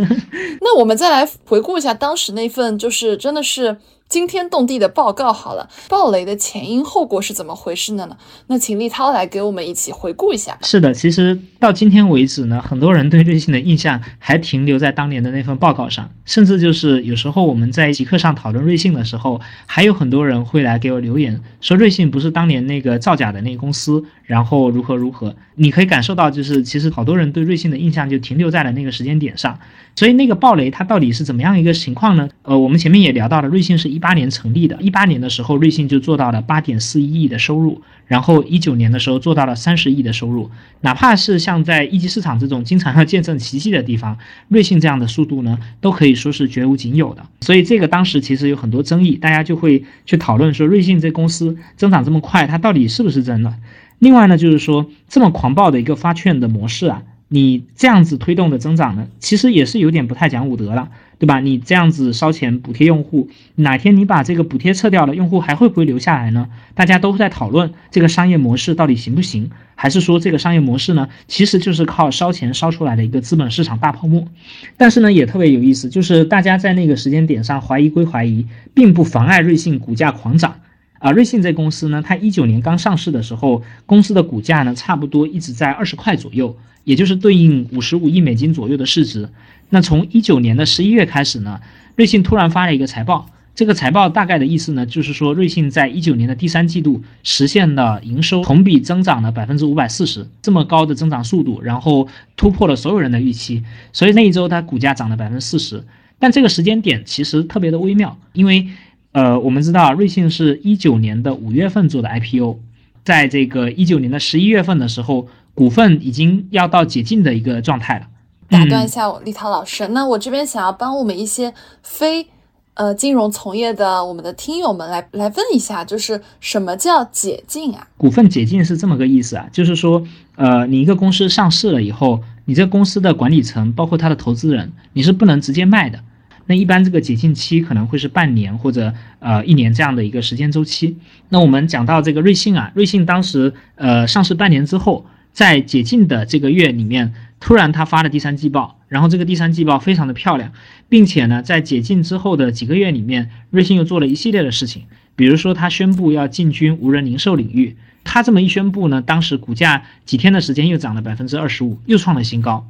[0.60, 8.16] 那我们再来回顾一下当时那份，就是真的是惊天动地的报告好了，暴雷的前因后果是怎么回事呢？
[8.46, 10.56] 那请立涛来给我们一起回顾一下。
[10.62, 25.34] 是的，其实到今天为止呢，很多人对瑞幸的印象还停留在当年的那份报告上，甚至就是有时候我们在极客上讨论瑞幸的时候，还有很多人会来给我留言说瑞幸不是当年那个造假的那个公司，然后如何如何。
[25.56, 29.58] 你可以感受到，就是其实好多人对瑞幸的印象就停留在了那个时间点上。
[29.96, 32.28] 所以那个暴雷它到底是怎么样一个情况呢？
[32.42, 40.50] 呃，我们前面也聊到了，瑞幸是一八年成立的，一八年的时候瑞幸就做到了八点四一亿的收入，然后一九年的时候做到了三十亿的收入。
[40.80, 47.24] 哪怕是像在一级市场这种经常要见证奇迹的地方，瑞幸这样的速度呢，都可以说是绝无仅有的。
[47.42, 53.54] 所以这个当时其实有很多争议，大家就会去讨论说，瑞幸这公司增长这么快，它到底是不是真的？
[53.98, 57.02] 另外呢，就是说这么狂暴的一个发券的模式啊。
[57.28, 61.40] 你这样子推动的增长呢，其实也是有点不太讲武德了，对吧？
[61.40, 66.48] 你这样子烧钱补贴用户，哪天你把这个补贴撤掉了，用户还会不会留下来呢？
[66.74, 74.28] 大家都在讨论这个商业模式到底行不行，还是说这个商业模式呢，其实就是靠烧钱烧出来的一个资本市场大泡沫？
[74.76, 80.60] 但是呢，也特别有意思，就是大家在那个时间点上怀疑归怀疑，并不妨碍瑞幸股价狂涨。
[81.04, 86.56] 啊，瑞幸这公司呢，它一九年刚上市的时候，公司的股价呢，差不多一直在二十块左右。
[86.84, 89.28] 也就是对应五十五亿美金左右的市值。
[89.68, 91.60] 那从一九年的十一月开始呢，
[91.96, 93.26] 瑞幸突然发了一个财报。
[93.54, 103.62] 这个财报大概的意思呢，就是说瑞幸在一九年的第三季度实现了营收同比增长了百分之五百四十，这么高的增长速度，然后突破了所有人的预期。
[103.92, 105.84] 所以那一周它股价涨了百分之四十。
[106.18, 108.68] 但这个时间点其实特别的微妙，因为
[109.14, 112.58] 呃，我们知道瑞幸是一九年的五月份做的 IPO，
[113.02, 115.26] 在这个一九年的十一月份的时候。
[115.56, 118.08] 股份已经要到解禁的一个状态了。
[118.48, 122.26] 打断一下，立涛老师，那我这边想要帮我们一些非
[122.74, 127.86] 呃金融从业的我们的听友们来来问一下，就是什么叫解禁啊？
[127.96, 136.00] 股份解禁是这么个意思啊，就是说，呃，你一个公司上市了以后，你这公司的管理层包括他的投资人，你是不能直接卖的。
[136.46, 140.96] 那一般这个解禁期可能会是半年或者呃一年这样的一个时间周期。
[141.28, 145.06] 那我们讲到这个瑞幸啊，瑞幸当时呃上市半年之后。
[145.34, 150.52] 在解禁的这个月里面，突然他发了第三季报，然后这个第三季报非常的漂亮，
[150.88, 154.84] 并且呢，在解禁之后的几个月里面，瑞幸又做了一系列的事情，
[155.16, 162.64] 比如说他宣布要进军无人零售领域，他这么一宣布呢，当时股价几天的时间又涨了百分之二十五，又创了新高。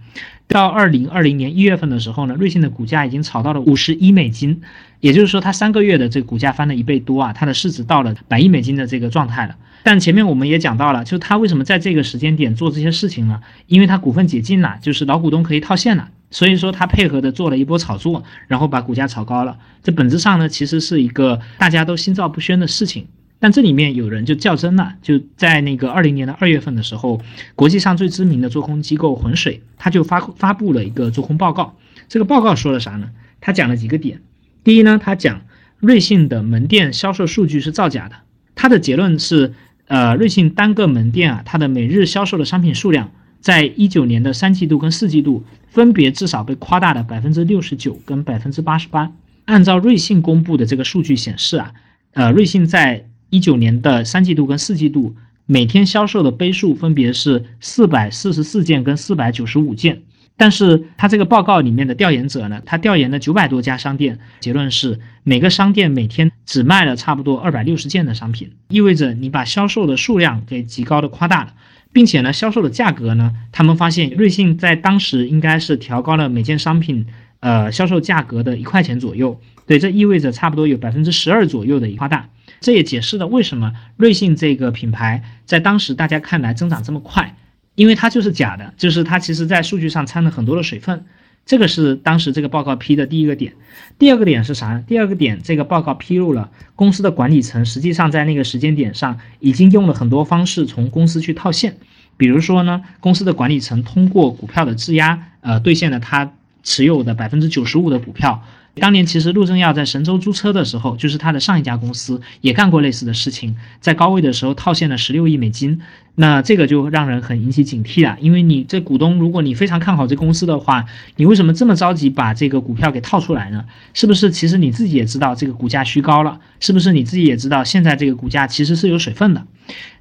[0.46, 4.62] 到二零二零年一月份的时候呢，瑞幸的股价已经炒到了五十亿美金，
[5.00, 9.56] 也就是说它三个月的这个股价翻了一倍多啊，它的市值到了百亿美金的这个状态了。
[9.82, 13.40] 但前面我们也讲到了，就他为什么在这个时间点做这些事情呢？
[13.66, 19.58] 因为他股份解禁了，就是老股东可以套现了，所以说他配合的做了一波炒作，然后把股价炒高了。
[19.82, 23.06] 这本质上呢，其实是一个大家都心照不宣的事情。
[23.44, 27.20] 但这里面有人就较真了，就在那个二零年的二月份的时候，
[27.54, 31.76] 国际上最知名的做空机构浑水，他就发发布了一个做空报告。
[32.08, 33.10] 这个报告说了啥呢？
[33.42, 34.22] 他讲了几个点。
[34.64, 35.42] 第一呢，他讲
[35.78, 38.16] 瑞幸的门店销售数据是造假的。
[38.54, 39.52] 他的结论是。
[39.86, 43.10] 呃，瑞幸单个门店啊，它的每日销售的商品数量，
[43.42, 49.12] 在一九年的三季度跟四季度，分别至少被夸大了百分之六十九跟百分之八十八。
[49.44, 51.74] 按照瑞幸公布的这个数据显示啊，
[52.14, 60.02] 呃，瑞幸在一九年的三季度跟四季度，每天销售的杯数分别是四百四十四件跟四百九十五件。
[60.36, 71.54] 但是他这个报告里面的调研者呢，他调研了九百多家商店，结论是每个商店每天只卖了差不多二百六十件的商品，意味着你把销售的数量给极高的夸大了，
[71.92, 77.04] 并且呢，销售的价格呢，他们发现瑞幸在当时应该是调高了每件商品
[77.40, 82.28] 呃销售价格的一块钱左右，对，这意味着差不多有百分之十二左右的夸大，
[82.64, 87.36] 这也解释了为什么瑞幸这个品牌在当时大家看来增长这么快。
[87.76, 91.04] 因为它就是假的，就是它其实在数据上掺了很多的水分，
[91.44, 93.52] 这个是当时这个报告批的第一个点。
[93.98, 94.78] 第二个点是啥？
[94.86, 101.76] 第二个点，这个报告披露了公司的管理层实际上在那个时间点上已经用了很多方式从公司去套现，
[102.16, 108.44] 比如说呢，公司的管理层通过股票的质押，呃，兑现了他持有的百分之九十五的股票。
[108.80, 115.80] 当年其实陆正耀在神州租车的时候，就是他的上一家公司也干过类似的事情，在高位的时候套现了十六亿美金，
[116.16, 118.16] 那这个就让人很引起警惕了。
[118.20, 120.84] 因为你这股东，如果你非常看好这公司的话，
[121.16, 123.64] 你为什么这么着急把这个股票给套出来呢？
[123.94, 126.40] 是不是其实你自己也知道这个股价虚高了？
[126.58, 129.46] 是不是你自己也知道现在这个股价其实是有水分的？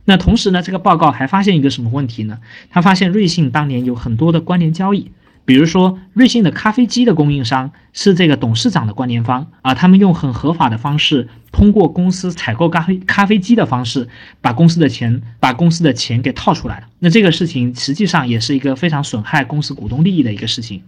[0.06, 2.40] 那同时呢，这个报告还发现一个什么问题呢？
[2.72, 5.12] 他发现瑞幸当年有很多的关联交易。
[5.46, 14.08] 比如说，瑞幸的咖啡机的供应商是这个董事长的关联方啊，他们用很合法的方式，通过公司采购咖啡咖啡机的方式，
[14.40, 16.88] 把公司的钱把公司的钱给套出来了。
[17.00, 20.82] 那这个事情实际上也是一个非常损害公司股东利益的一个事情。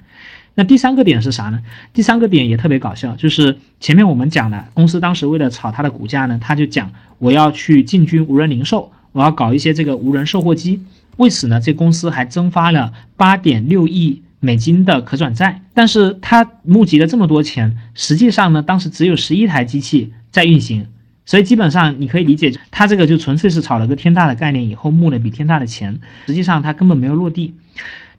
[0.53, 1.59] 那第三个点是啥呢？
[1.91, 10.79] 第三个点也特别搞笑，就是前面我们讲的，公司当时为了炒它的股价呢，他就讲我要去进军无人零售，我要搞一些这个无人售货机。
[11.17, 14.21] 为此呢，这公司还增发了八点六亿。
[14.45, 20.85] 美金的可转债，但是他募集了这么多钱，实际上呢，当时只有十一台机器在运行，
[21.25, 27.55] 所以基本上你可以理解，他这个就纯粹是炒了个天大的概念，以后募了笔天大的钱，实际上他根本没有落地。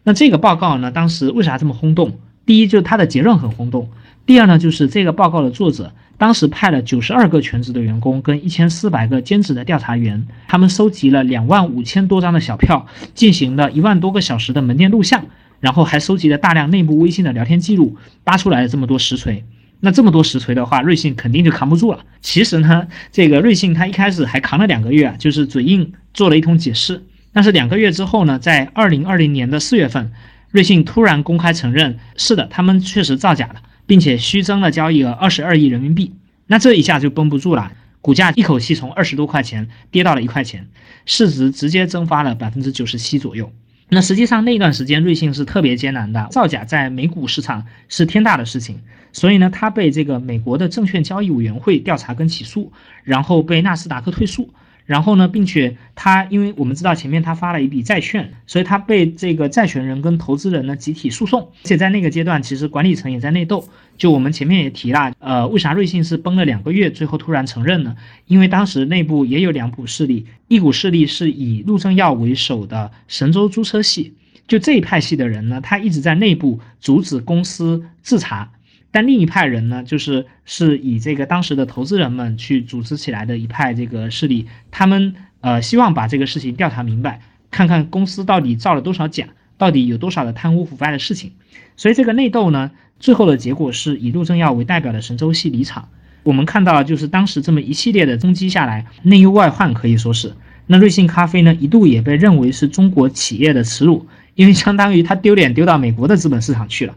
[0.03, 2.19] 那这个报告呢，当时为啥这么轰动？
[2.45, 3.89] 第一就是它的结论很轰动，
[4.25, 15.25] 第二呢就是这个报告的作者当时派了九十二个全职的员工跟一千四百个兼职的调查员，他们收集了两万五千多张的小票，进行了一万多个小时的门店录像。
[15.61, 19.45] 然后还收集了大量内部微信的聊天记录，扒出来了这么多实锤。
[19.81, 22.05] 那这么多实锤的话，瑞幸肯定就扛不住了。
[22.23, 27.03] 其实呢，这个瑞幸他一开始还扛了两个月啊，就是嘴硬做了一通解释。
[27.33, 30.11] 但是两个月之后呢，在二零二零年的四月份，
[30.51, 36.13] 瑞幸突然公开承认，是的，他们确实造假了，并且虚增了交易额二十二亿人民币。
[36.47, 40.67] 那这一下就绷不住了，股价一口气从二十多块钱跌到了一块钱，
[41.05, 43.53] 市值直接蒸发了百分之九十七左右。
[43.89, 48.81] 那实际上那段时间，瑞幸是特别艰难的，造假在美股市场是天大的事情，
[49.13, 52.73] 所以呢，他被这个美国的证券交易委员会调查跟起诉，
[53.05, 54.51] 然后被纳斯达克退诉。
[54.87, 63.69] 然后呢，并且他，因为我们知道前面他发了一笔债券，所以他被这个债权人跟投资人呢集体诉讼，而且在那个阶段，其实管理层也在内斗。
[63.99, 67.97] 就我们前面也提了，呃，为啥瑞幸是崩了两个月，最后突然承认呢？
[68.27, 74.15] 因为当时内部也有两股势力，一股势力是以陆正耀为首的神州租车系，
[74.47, 78.49] 就这一派系的人呢，他一直在内部阻止公司自查。
[78.97, 87.21] 但另一派人呢，就是是以这个当时的投资人们去组织起来的一派这个势力，他们呃希望把这个事情调查明白，
[87.51, 89.29] 看看公司到底造了多少假，
[89.59, 91.33] 到底有多少的贪污腐败的事情。
[91.77, 95.91] 所以这个内斗呢，最后的结果是以陆正耀为代表的神州系离场。
[96.23, 100.33] 我们看到就是当时这么一系列的冲击下来，内忧外患可以说是。
[100.69, 106.95] 那瑞幸咖啡呢，一度也被认为是中国企业的耻辱，因为相当于他丢脸丢到美国的资本市场去了。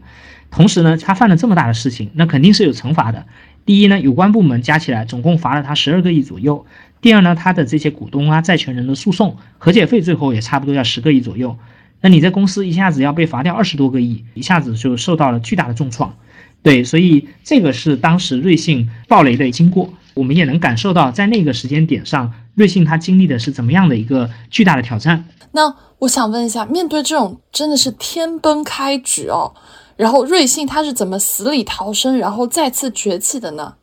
[0.50, 3.24] 同时呢，他犯了这么大的事情，那肯定是有惩罚的。
[3.64, 6.66] 第一呢，有关部门加起来总共罚了他十二个亿左右。
[7.00, 11.56] 第二呢，他的这些股东啊、债权人的诉讼和解费最后也差不多要十个亿左右。
[12.00, 16.14] 那你在公司一下子要被罚掉二十多个亿，一下子就受到了巨大的重创。
[16.62, 19.92] 对，所以这个是当时瑞幸暴雷的经过。
[20.14, 25.24] 我们也能感受到，在那个时间点上，瑞幸它经历的是怎么样的一个巨大的挑战。
[25.52, 29.54] 那我想问一下，面对这种真的是天崩开局哦。
[30.00, 33.74] 然后瑞幸它是怎么死里逃生，然后再次崛起的呢？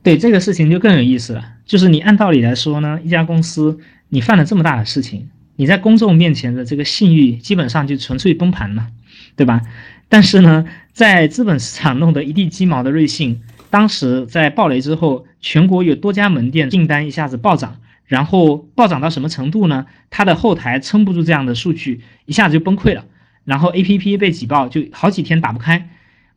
[0.00, 1.44] 对这个事情就更有意思了。
[1.66, 3.76] 就是你按道理来说呢，一家公司
[4.10, 8.86] 你犯了这么大的事情，你在公众面前的这个信誉基本上就纯粹崩盘了，
[9.34, 9.60] 对吧？
[10.08, 13.40] 但是呢，在资本市场弄得一地鸡毛的瑞幸，
[13.70, 19.86] 当时在暴雷之后，全国有多家门店订单一下子暴涨，然后暴涨到什么程度呢？
[20.10, 23.04] 它的后台撑不住这样的数据，一下子就崩溃了。
[23.44, 25.88] 然后 A P P 被挤爆，就好几天打不开。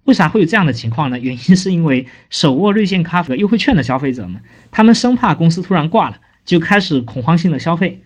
[0.06, 1.18] 为啥会有这样的情况呢？
[1.20, 8.02] 原因是因为手握瑞幸咖啡优惠券的消费者们，他们生怕公司突然挂了，就开始恐慌性的消费。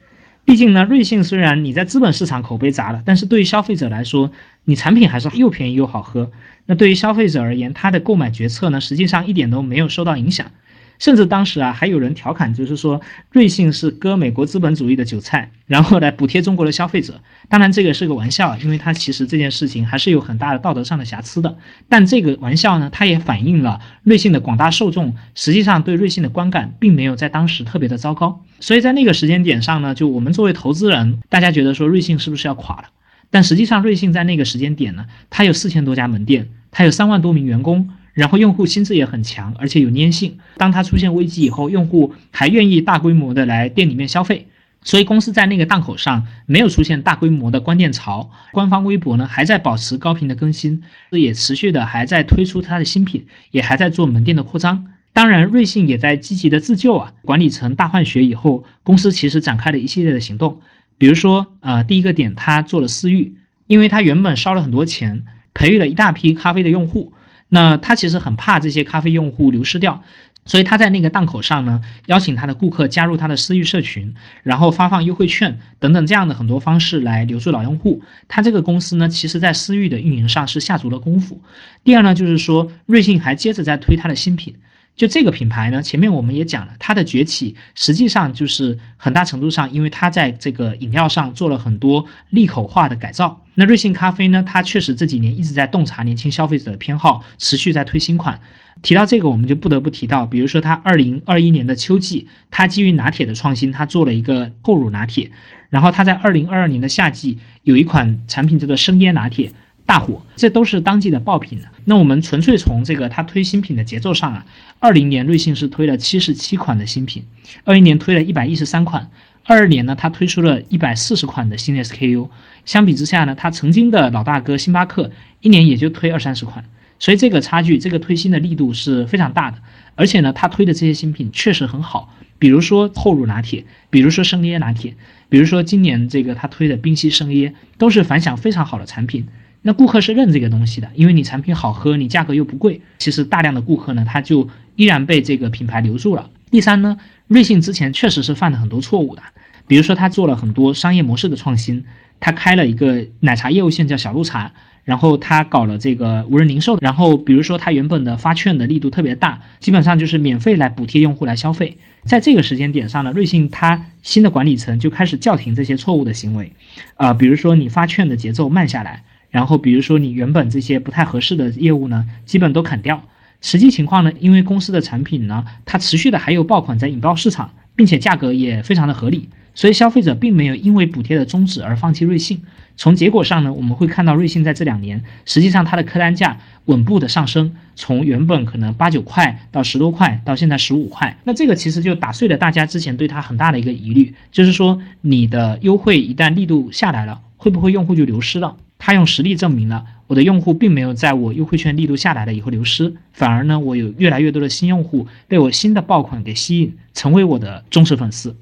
[0.45, 4.32] 毕竟呢，瑞幸虽然你在资本市场口碑砸了，但是对于消费者来说，
[4.64, 6.32] 你产品还是又便宜又好喝。
[6.68, 10.52] 那对于消费者而言，他的购买决策呢，实际上一点都没有受到影响。
[11.00, 17.20] 甚至当时啊，还有人调侃，就是说瑞幸是割美国资本主义的韭菜，然后来补贴中国的消费者。
[17.50, 21.58] 当然，这个是个玩笑，因为它其实这件事情还是有很大的道德上的瑕疵的。
[21.88, 28.43] 但这个玩笑呢，它也反映了瑞幸的广大受众实际上对瑞幸的观感并没有在当时特别的糟糕。
[28.60, 32.89] 所以在那个时间点上呢，就我们作为投资人，大家觉得说瑞幸是不是要垮了？
[33.30, 37.89] 但实际上，瑞幸在那个时间点呢，它有四千多家门店，它有三万多名员工。
[38.18, 40.39] 然后用户心智也很强，而且有粘性。
[40.57, 44.47] 当它出现危机以后，用户还愿意大规模的来店里面消费，
[44.82, 48.32] 所以公司在那个档口上没有出现大规模的关店潮。
[48.51, 54.88] 官方微博呢还在保持高频的更新，也持续的还在推出它的新品，也还在做门店的扩张。
[55.13, 57.13] 当然，瑞幸也在积极的自救啊。
[57.22, 60.59] 管理层大换血以后，公司其实展开了一系列的行动，
[60.97, 63.36] 比如说，呃，第一个点，他做了私域，
[63.68, 67.13] 因为他原本烧了很多钱，培育了一大批咖啡的用户。
[67.50, 70.04] 那他其实很怕这些咖啡用户流失掉，
[70.45, 78.02] 所以他在那个档口上呢，邀请他的顾客加入他的私域社群，然后发放优惠券等等这样的很多方式来留住老用户。
[78.28, 81.41] 他这个公司呢，其实在私域的运营上是下足了功夫。
[81.84, 84.56] 第二呢，就是说瑞幸还接着在推他的新品。
[84.98, 93.43] 就这个品牌呢，前面我们也讲了，它的崛起实际上就是很大程度上，因为它在这个饮料上做了很多利口化的改造。
[93.60, 98.39] 那瑞幸咖啡呢，它确实这几年一直在洞察年轻消费者的偏好，持续在推新款。
[98.84, 105.32] 提到这个，我们就不得不提到，比如说它二零二一年的秋季，它基于拿铁的创新，它做了一个厚乳拿铁。
[105.70, 109.51] 然后它在二零二二年的夏季有一款产品叫做生椰拿铁。
[109.88, 114.45] 大火，这都是当季的爆品那我们纯粹从这个它推新品的节奏上啊，
[114.80, 117.24] 二零年瑞幸是推了七十七款的新品，
[117.64, 119.10] 二一年推了一百一十三款，
[119.45, 122.28] 二二年呢它推出了一百四十款的新 SKU。
[122.68, 125.09] 相比之下呢，它曾经的老大哥星巴克
[125.39, 126.65] 一年也就推二三十款，
[126.99, 129.57] 所以这个差距，这个推新的力度是非常大的。
[129.95, 134.93] 而且呢，它推的这些新品确实很好，比如说厚乳拿铁，比如说生椰拿铁，
[135.30, 139.26] 比如说今年这个它推的冰溪生椰，都是反响非常好的产品。
[139.61, 146.30] 那顾客是认这个东西的，因为你产品好喝，你价格又不贵，其实大量的顾客呢，他就依然被这个品牌留住了。
[146.51, 146.97] 第三呢，
[147.28, 149.24] 瑞幸之前确实是犯了很多错误的，
[149.68, 151.84] 比如说他做了很多商业模式的创新，
[152.20, 154.51] 他开了一个奶茶业务线叫小鹿茶，
[154.84, 161.78] 然后他搞了这个无人零售，然后比如说他原本的发券的力度特别大，基本上就是免费来补贴用户来消费。
[162.03, 166.51] 在这个时间点上呢，瑞幸它新的管理层就开始叫停这些错误的行为，
[166.95, 169.03] 啊，比如说你发券的节奏慢下来。
[169.30, 173.03] 然后，比如说你原本这些不太合适的业务呢，基本都砍掉。
[173.41, 179.28] 实际情况呢，因为公司的产品呢，它持续的还有爆款在引爆市场，并且价格也非常的合理，
[179.58, 182.43] 所以消费者并没有因为补贴的终止而放弃瑞幸。
[182.76, 191.18] 从结果上呢，我们会看到瑞幸在这两年，实际上它的客单价稳步的上升，从原本可能八九块到十多块，到现在十五块。
[191.24, 198.55] 那这个其实就打碎了大家之前对它很大的一个疑虑，就是说你的优惠一旦力度下来了，会不会用户就流失了？
[198.78, 208.36] 他用实力证明了我的用户并没有在我优惠券力度下来了以后流失，反而呢，我有越来越多的新用户被我新的爆款给吸引，成为我的忠实粉丝。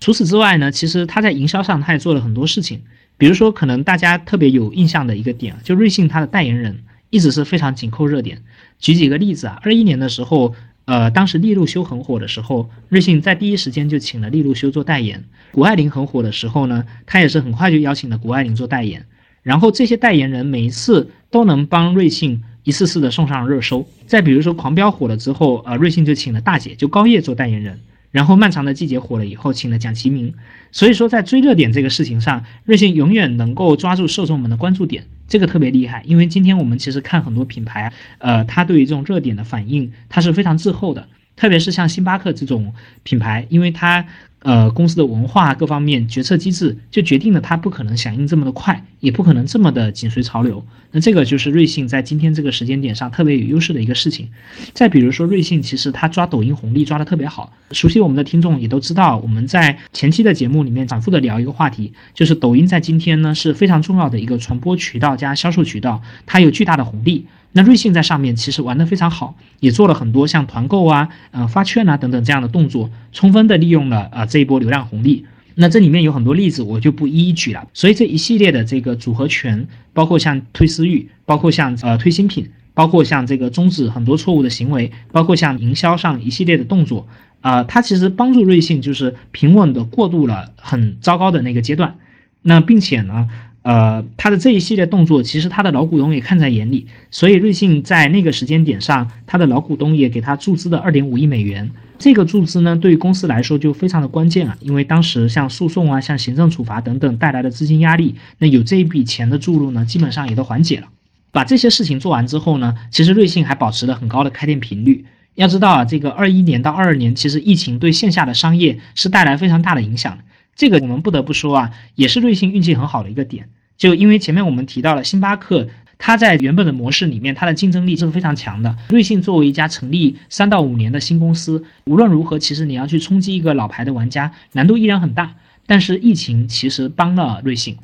[0.00, 2.82] 除此之外呢，其实他在营销上他也做了很多事情，
[3.16, 8.42] 比如说可能大家特别有印象的一个点，就瑞幸它的代言人一直是非常紧扣热点。
[8.78, 15.24] 举几个例子啊，二一年的时候，呃，当时利路修很火的时候，瑞幸在第一时间就请了利路修做代言。
[15.50, 19.04] 谷爱凌很火的时候呢，他也是很快就邀请了谷爱凌做代言。
[19.42, 23.84] 然后这些代言人每一次都能帮瑞幸一次次的送上热搜。
[24.06, 27.80] 再比如说狂飙火了之后，呃，瑞幸就请了大姐，就高叶做代言人。
[28.10, 30.34] 然后漫长的季节火了以后，请了蒋奇明。
[30.72, 36.02] 所以说在追热点这个事情上，瑞幸永远能够抓住受众们的关注点，这个特别厉害。
[36.06, 41.08] 因为今天我们其实看很多品牌，呃，它对于这种热点的反应，它是非常滞后的。
[41.36, 44.06] 特别是像星巴克这种品牌，因为它。
[44.40, 50.64] 呃，公司的文化各方面决策机制就决定了它不可能响应这么的快，也不可能这么的紧随潮流。
[50.92, 54.28] 那这个就是瑞幸在今天这个时间点上特别有优势的一个事情。
[54.72, 57.52] 再比如说，瑞幸其实它抓抖音红利抓的特别好。
[57.72, 67.26] 熟悉我们的听众也都知道，我们在前期的节目里面反复的聊一个话题，就是抖音在今天呢是非常重要的一个传播渠道加销售渠道，它有巨大的红利。
[67.52, 75.24] 那瑞幸在上面其实玩的非常好，也做了很多像团购啊、呃发券啊等等这样的动作，充分的利用了啊这一波流量红利。
[75.54, 77.66] 那这里面有很多例子，我就不一一举了。
[77.74, 87.08] 所以这一系列的这个组合拳，包括像推私域，包括像呃推新品，包括像这个终止很多错误的行为，包括像营销上一系列的动作，
[87.40, 91.96] 啊，它其实帮助瑞幸就是平稳的过渡了很糟糕的那个阶段。
[92.42, 93.28] 那并且呢？
[93.62, 101.70] 呃，他的这一系列动作，其实他的老股东也看在眼里，所以瑞幸在那个时间点上，他的老股东也给他注资了二点五亿美元。
[101.98, 110.86] 这个注资呢，对于公司来说就非常的关键啊，因为当时像诉讼啊、像行政处罚等等带来的资金压力，那有这一笔钱的注入呢，基本上也都缓解了。
[111.32, 115.04] 把这些事情做完之后呢，其实瑞幸还保持了很高的开店频率。
[115.34, 120.16] 要知道啊，这个二一年到二二年，其实疫情对线下的商业是带来非常大的影响。
[120.58, 123.48] 这个我们不得不说啊，也是瑞幸运气很好的一个点。
[123.76, 128.76] 就因为前面我们提到了星巴克，它在原本的模式里面，它的竞争力是非常强的。
[128.88, 135.36] 瑞幸作为一家成立三到五年的新公司，无论如何，其实你要去冲击一个老牌的玩家，难度依然很大。
[135.64, 137.76] 但是疫情其实帮了瑞幸，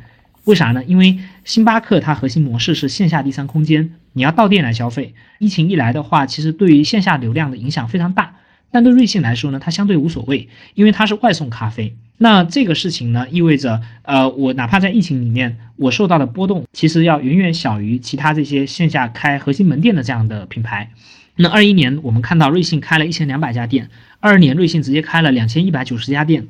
[0.43, 0.83] 为啥呢？
[0.83, 5.15] 因为星巴克它核心模式是线下第三空间，你要到店来消费。
[5.39, 8.35] 疫情一来的话，其实对于线下流量的影响非常大。
[8.75, 11.95] 但对瑞幸来说呢，它相对无所谓，因为它是外送咖啡。
[12.19, 20.91] 那这个事情呢，意味着，呃，我哪怕在疫情里面，我受到的波动，其实要远远小于其他这些线下开核心门店的这样的品牌。
[21.37, 26.49] 那二一年我们看到瑞幸开了一千两百家店，二二年瑞幸直接开了两千一百九十家店，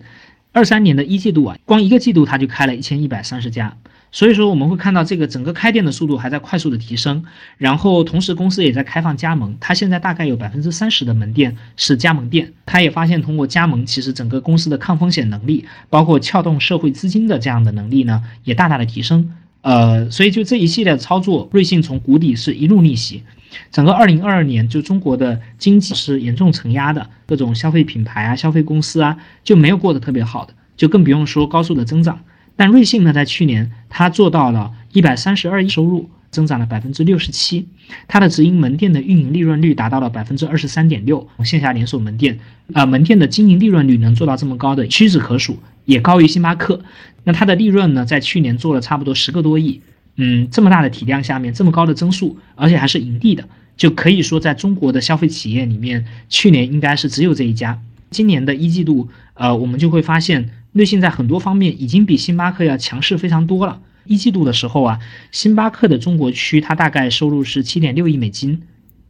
[0.53, 3.77] 二三年的一季度啊，光一个季度它就开了一千一百三十家。
[4.15, 7.25] 所以说我们会看到这个整个开店的速度还在快速的提升，
[7.59, 12.53] 然后同时公司也在开放加盟，它现在大概有百分之三十的门店是加盟店。
[12.65, 19.33] 它也发现通过加盟，其实整个公司的抗风险能力，包括撬动社会资金的这样的能力呢，也大大的提升。
[19.63, 23.25] 呃，所以就这一系列的操作，瑞幸从谷底是一路逆袭。
[23.73, 32.21] 整个二零二二年，就中国的经济是严重承压的，各种消费品牌啊、消费公司啊就没有过得特别好的，就更不用说高速的增长。
[32.57, 37.67] 但瑞幸呢，在去年它做到了一百三十二亿收入，增长了百分之六十七，
[38.07, 42.39] 它的直营门店的运营利润率达到了百分之二十三点六，线下连锁门店
[42.73, 46.81] 啊门店的经营利润率能做到这么高的，屈指可数，也高于星巴克。
[47.25, 49.81] 那它的利润呢，在去年做了差不多十个多亿，
[50.17, 57.81] 嗯，这么大的体量下面，这么高的增速，而且还是盈利的，就可以说在中国的消费企业里面，去年应该是只有这一家。
[58.11, 60.51] 今年的一季度，呃，我们就会发现。
[60.75, 63.81] 瑞幸在很多方面已经比星巴克要强势非常多了。
[64.07, 64.99] 一季度的时候啊，
[65.31, 68.61] 星巴克的中国区它大概收入是七点六亿美金，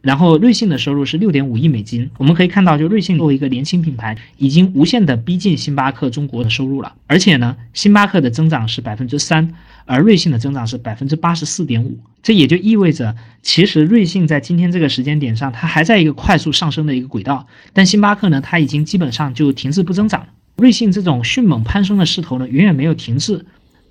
[0.03, 2.11] 然后瑞幸的收入是六点五亿美金。
[2.19, 6.95] 我们可以看到，就瑞幸作为一个年轻品牌，已经无限的逼近星巴克中国的收入了。
[7.07, 9.55] 而且呢，星巴克的增长是百分之三，
[9.87, 11.99] 而瑞幸的增长是百分之八十四点五。
[12.23, 20.27] 这也就意味着，其实瑞幸在今天这个时间点上，它还在一个快速上升的一个轨道，但星巴克呢，它已经基本上就停滞不增长了。
[20.57, 23.45] 瑞幸这种迅猛攀升的势头呢，远远没有停滞，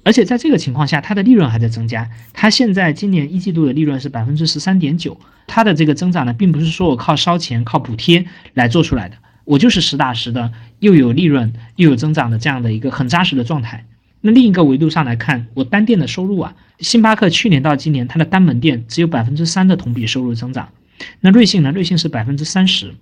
[0.04, 2.10] 而且在这个情况下，它的利润还在增加。
[2.32, 13.86] 它现在今年一季度的利润是百分之十三点九，它的这个增长呢，并不是说我靠烧钱、靠补贴来做出来的，我就是实打实的又有利润又有增长的这样的一个很扎实的状态。
[14.22, 20.70] 那另一个维度上来看，我单店的收入啊，星巴克去年到今年它的单门店只有百分之三的同比收入增长，
[21.20, 21.72] 那瑞幸呢？
[21.72, 22.94] 瑞幸是百分之三十。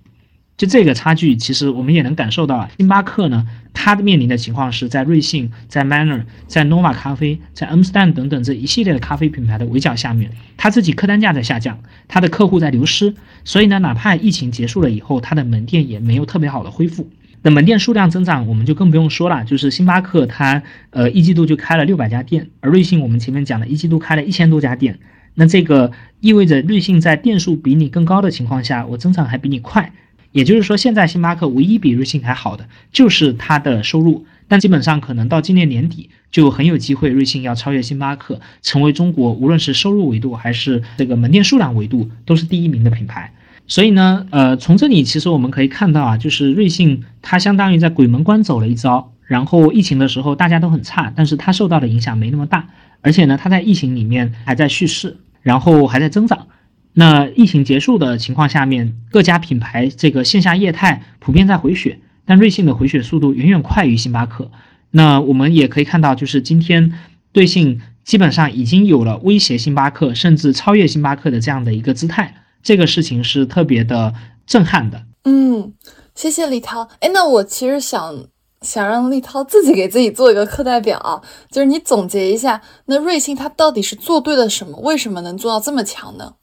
[0.56, 2.70] 就这个差距，其实我们也能感受到啊。
[2.76, 17.08] 星巴克呢，它的面临的情况是在瑞幸、在 Manner、在 Nova 咖啡、在 Amstel 等等这一系列的咖啡品牌的围剿下面，它自己客单价在下降，它的客户在流失，所以呢，哪怕疫情结束了以后，它的门店也没有特别好的恢复。
[17.44, 25.00] 那门店数量增长，我们就更不用说了，就是星巴克它呃一季度就开了六百家店，而瑞幸我们前面讲了一季度开了一千多家店，
[25.34, 25.90] 那这个
[26.20, 29.92] 意味着瑞幸在店数比你更高的情况下，我增长还比你快。
[30.32, 43.32] 也就是说，现在星巴克唯一比瑞幸还好的就是它的收入，但基本上可能到今年年底就很有机会，瑞幸要超越星巴克，成为中国无论是收入维度还是这个门店数量维度都是第一名的品牌。
[43.68, 52.68] 所以呢，呃，从这里其实我们可以看到啊，就是瑞幸它相当于在鬼门关走了一遭，然后疫情的时候大家都很差，但是它受到的影响没那么大，
[53.02, 56.48] 而且呢，它在疫情里面还在蓄势，然后还在增长。
[56.94, 64.50] 那疫情结束的情况下面，各家品牌这个线下业态普遍在回血，但瑞幸的回血速度远远快于星巴克。
[64.90, 66.92] 那我们也可以看到，就是今天
[67.32, 72.34] 瑞幸基本上已经有了威胁星巴克，甚至超越星巴克的这样的一个姿态。
[72.62, 74.12] 这个事情是特别的
[74.46, 75.02] 震撼的。
[75.24, 75.72] 嗯，
[76.14, 76.88] 谢谢李涛。
[77.00, 78.26] 哎，那我其实想
[78.60, 84.78] 想让立涛自己给自己做一个课代表啊，就是你总结一下，那瑞幸它到底是做对了什么？
[84.80, 86.34] 为什么能做到这么强呢？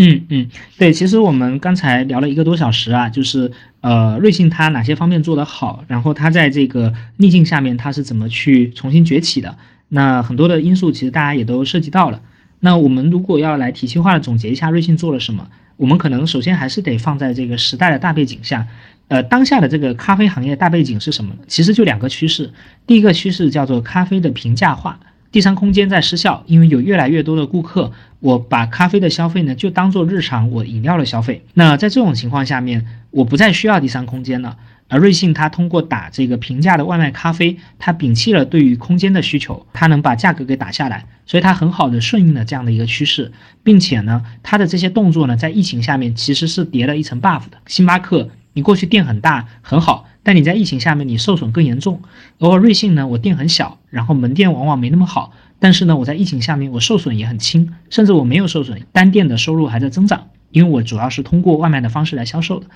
[0.00, 0.48] 嗯嗯，
[0.78, 9.56] 对，其实我们刚才聊了一个多小时啊，就是呃，瑞幸它哪些方面做得好，然后它在这个逆境下面它是怎么去重新崛起的，
[9.88, 12.22] 那很多的因素其实大家也都涉及到了。
[12.60, 15.46] 那我们如果要来体系化的总结一下瑞幸做了什么，
[15.76, 18.66] 我们可能首先还是得放在这个时代的大背景下，
[19.08, 21.34] 呃，当下的这个咖啡行业大背景是什么？
[21.46, 22.50] 其实就两个趋势，
[22.86, 24.98] 第一个趋势叫做咖啡的平价化。
[25.32, 31.44] 第三空间在失效，因为有越来越多的顾客，我把咖啡的消费呢就当做日常我饮料的消费。
[31.54, 34.56] 那在这种情况下面，我不再需要第三空间了。
[34.88, 43.30] 而瑞幸它通过打这个平价的外卖咖啡，它摒弃了对于空间的需求，它能把价格给打下来，所以它很好的顺应了这样的一个趋势，
[43.62, 47.58] 并且呢，它的这些动作呢，在疫情下面其实是叠了一层 buff 的。
[47.66, 50.08] 星巴克，你过去店很大很好。
[50.22, 52.02] 但你在疫情下面，你受损更严重。
[52.38, 55.32] 偶尔瑞幸呢，我店很小，然后门店往往没那么好。
[55.58, 62.66] 但是呢，我在疫情下面，我受损也很轻，甚至我没有受损，单店的收入还在增长，因为我主要是通过外卖的方式来销售的。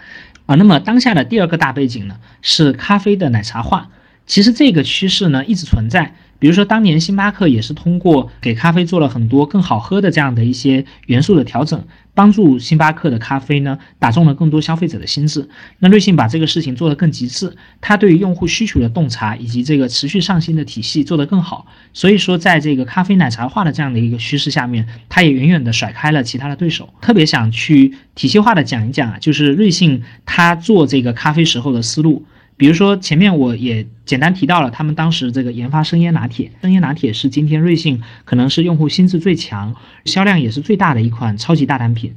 [0.46, 3.90] 啊，那么当下的第二个大背景呢，是咖啡的奶茶化。
[4.26, 6.14] 其实这个趋势呢一直存在。
[6.44, 11.82] 比如说当年星巴克也是通过给咖啡做了很多更好喝的这样的一些元素的调整，
[12.12, 15.48] 帮助星巴克的咖啡呢打中了更多消费者的心智。
[15.78, 21.64] 那瑞幸把这个事情做得更极致，它对于用户需求的洞察以及这个持续上新的体系做得更好。
[21.94, 26.90] 所以说，在这个咖啡奶茶化的这样的一个趋势下面，它也远远的甩开了其他的对手。
[27.00, 32.26] 特别想去体系化的讲一讲啊，就是瑞幸它做这个咖啡时候的思路。
[32.56, 39.74] 比如说，前面我也简单提到了，他们当时这个研发生椰拿铁，生椰拿铁是今天瑞幸可能是用户心智最强、
[40.04, 42.14] 销量也是最大的一款超级大单品。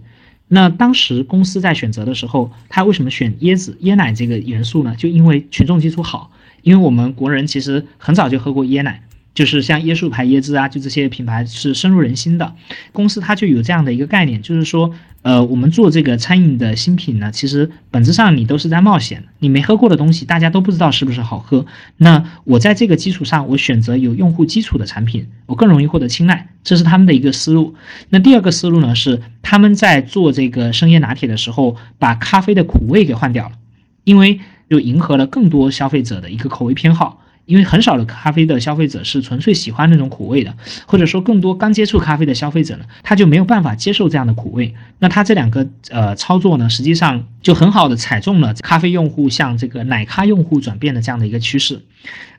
[0.47, 4.95] 那当时公司在选择的时候，它为什么选椰子、椰奶这个元素呢？
[4.95, 6.31] 就因为群众基础好，
[6.61, 9.03] 因为我们国人其实很早就喝过椰奶。
[9.33, 12.55] 就是像椰树牌椰汁啊，就这些品牌是深入人心的。
[12.91, 14.91] 公司它就有这样的一个概念，就是说，
[15.28, 19.25] 呃，我们做这个餐饮的新品呢，其实本质上你都是在冒险。
[19.39, 21.65] 你没喝过的东西，大家都不知道是不是好喝。
[21.97, 26.47] 那我在这个基础上，我选择有用户基础的产品，我更容易获得青睐。
[26.63, 27.75] 这是他们的一个思路。
[28.07, 33.55] 那第二个思路呢，是他们在做这个生椰拿铁的时候，把咖啡的苦味给换掉了，
[34.05, 37.21] 因为就迎合了更多消费者的一个口味偏好。
[37.47, 40.53] 因为很少的咖啡的消费者是纯粹喜欢那种苦味的，
[40.85, 44.75] 或者说更多刚接触咖啡的消费者呢，他就没有办法接受这样的苦味。
[44.99, 51.81] 那他这两个呃操作呢，实际上就很好的踩中了咖啡用户向这个奶咖用户转变的这样的一个趋势。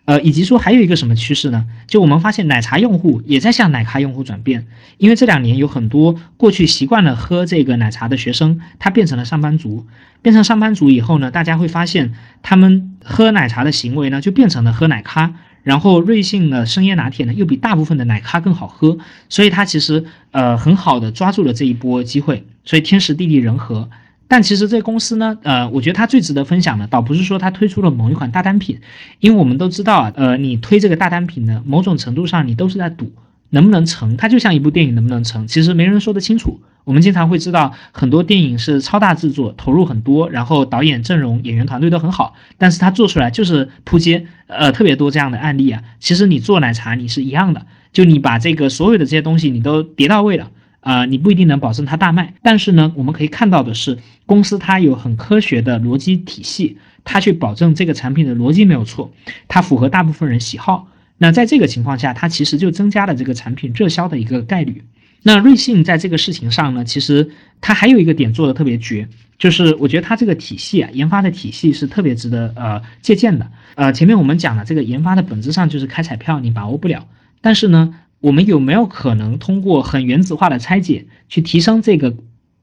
[0.09, 1.67] 呃，以及说还有一个什么趋势呢？
[1.87, 9.85] 就我们发现奶茶用户也在向奶咖用户转变，因为这两年有很多过去习惯了喝这个奶茶的学生，他变成了上班族，
[10.23, 18.97] 变成上班族以后呢，大家会发现他们喝奶茶的行为呢，就变成了喝奶咖，然后瑞幸的生椰拿铁呢，又比大部分的奶咖更好喝，
[19.29, 23.91] 所以它其实呃很好的抓住了这一波机会，所以天时地利人和。
[24.29, 28.79] 但其实这公司呢，呃，我觉得它最值得分享的，倒不是说它推出了某一款大单品，
[29.21, 33.11] 因为我们都知道啊，呃，你推这个大单品呢，某种程度上你都是在赌
[33.51, 36.61] 能不能成，它就像一部电影能不能成，其实没人说得清楚。
[36.85, 45.83] 我们经常会知道很多电影是超大制作，投入很多，然后导演阵容、演员团队都很好，但是它做出来就是扑街，呃，特别多这样的案例啊。
[46.01, 50.51] 其实你做奶茶你是一样的，就你把这个所有的这些东西你都叠到位了。
[50.81, 59.13] 啊，你不一定能保证它大卖，但是呢，我们可以看到的是，公司它有很科学的逻辑体系，它去保证这个产品的逻辑没有错，
[59.49, 60.89] 它符合大部分人喜好。
[61.19, 64.85] 那在这个情况下，它其实就增加了这个产品热销的一个概率。
[65.25, 67.29] 那瑞幸在这个事情上呢，其实
[67.61, 73.51] 它还有一个点做的特别绝，就是我觉得它这个体系啊，研发的体系是特别值得呃借鉴的。
[73.75, 77.07] 呃，前面我们讲了，这个研发的本质上就是开彩票，你把握不了，
[77.43, 77.97] 但是呢。
[78.21, 82.17] 我们有没有可能通过很原子化的拆解去提升这个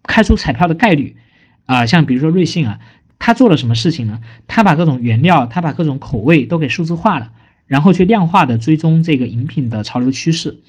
[0.04, 1.16] 开出彩票的概率？
[1.66, 2.80] 啊，像比如说瑞幸啊，
[3.20, 4.20] 他做了什么事情呢？
[4.48, 7.32] 他把各种原料，他把各种口味都给数字化了，
[7.68, 10.60] 然后去量化的追踪这个饮品的潮流趋势，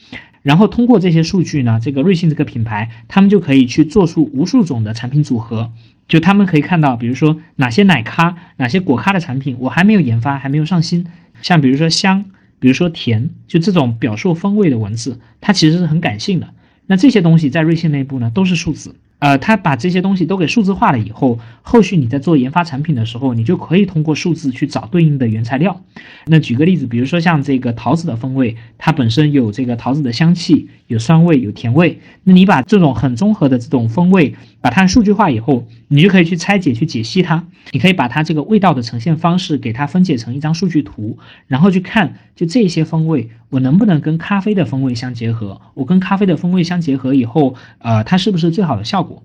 [0.42, 5.72] 然后通过这些数据呢，这个瑞幸这个品牌，他们就可以去做出无数种的产品组合，
[6.06, 11.06] 就他们可以看到，比如说哪些奶咖、哪些果咖的产品，我还没有研发，还没有上新，
[11.42, 12.26] 像比如说香。
[12.58, 16.48] 比如说甜，就这种表述风味的文字，它其实是很感性的。
[16.86, 18.94] 那这些东西在瑞幸内部呢，都是数字。
[19.18, 25.82] 呃，它把这些东西都给数字化了以后，后续你在做研发产品的时候，你就可以通过数字去找对应的原材料。
[26.26, 31.98] 那举个例子，比如说像这个桃子的风味，它本身有这个桃子的香气，有酸味，有甜味。
[32.24, 34.34] 那你把这种很综合的这种风味，
[34.66, 37.44] 把它数据化以后，你就可以去拆解、去解析它。
[37.70, 45.60] 你可以把它这个味道的呈现方式给它分解成一张数据图，然后去看，就这些风味，我能不能跟咖啡的风味相结合？
[45.74, 49.22] 我跟咖啡的风味相结合以后，呃，它是不是最好的效果？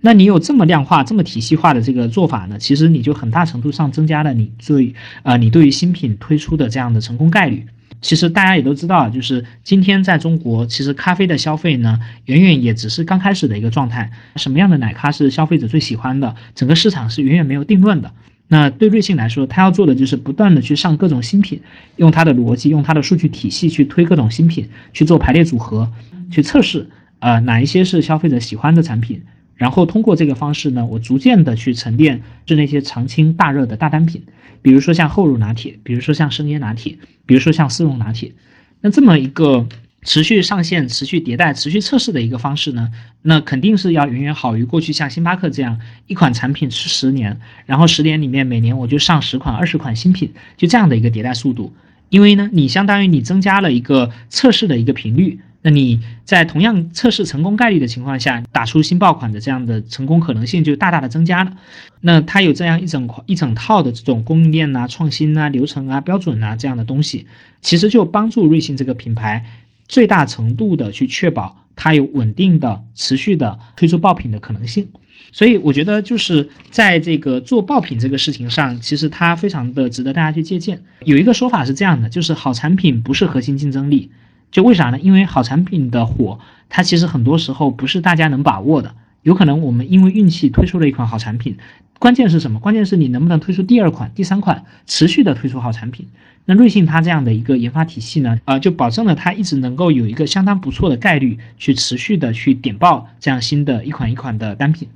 [0.00, 2.58] 那你有这么量化、这么体系化的这个做法呢？
[2.58, 7.66] 其实你就很大程度上增加了你对呃你对于新品推出的这样的成功概率。
[8.00, 14.10] 其实大家也都知道，就是今天在中国，其实咖啡的消费呢，远远也只是刚开始的一个状态。
[14.36, 16.34] 什么样的奶咖是消费者最喜欢的？
[16.54, 18.12] 整个市场是远远没有定论的。
[18.48, 21.60] 那对瑞幸来说，它要做的就是不断的去上各种新品，
[21.96, 25.90] 用它的逻辑，用它的数据体系去推各种新品，去做排列组合，
[26.32, 26.88] 去测试。
[27.20, 29.22] 呃，哪一些是消费者喜欢的产品？
[29.60, 34.22] 然后通过这个方式呢，我逐渐的去沉淀是那些常青大热的大单品，
[34.62, 36.96] 比如说像厚乳拿铁，比如说像生椰拿铁，
[37.26, 38.32] 比如说像丝绒拿铁。
[38.80, 39.66] 那这么一个
[40.02, 42.90] 持续上线、持续迭代、持续测试的一个方式呢，
[43.20, 51.70] 那肯定是要远远好于过去像星巴克这样一款产品吃十年，然后十年里面每年我就上十款、二十款新品，就这样的一个迭代速度。
[52.08, 55.38] 因为呢，你相当于你增加了一个测试的一个频率。
[55.62, 61.52] 那你在同样测试成功概率的情况下，打出新爆款的这样的成功可能性就大大的增加了。
[62.00, 67.26] 那它有这样一整块一整套的这种供应链呐、创新啊、流程啊、标准啊这样的东西，
[67.60, 69.44] 其实就帮助瑞幸这个品牌
[69.86, 74.88] 最大程度的去确保它有稳定的、持续的推出爆品的可能性。
[75.30, 80.82] 所以我觉得就是在这个做爆品这个事情上，其实它非常的值得大家去借鉴。
[81.04, 84.10] 有一个说法是这样的，就是好产品不是核心竞争力。
[84.50, 84.98] 就为啥呢？
[84.98, 86.38] 因为好产品的火，
[86.68, 88.94] 它其实很多时候不是大家能把握的。
[89.22, 91.56] 有可能我们因为运气推出了一款好产品，
[91.98, 92.58] 关键是什么？
[92.58, 96.06] 关键是你能不能推出第二款、第三款，持续的推出好产品。
[96.46, 104.88] 那瑞幸它这样的一个研发体系呢，呃，就保证了它一直能够有一个相当不错的概率去持续的去点爆这样新的一款一款的单品。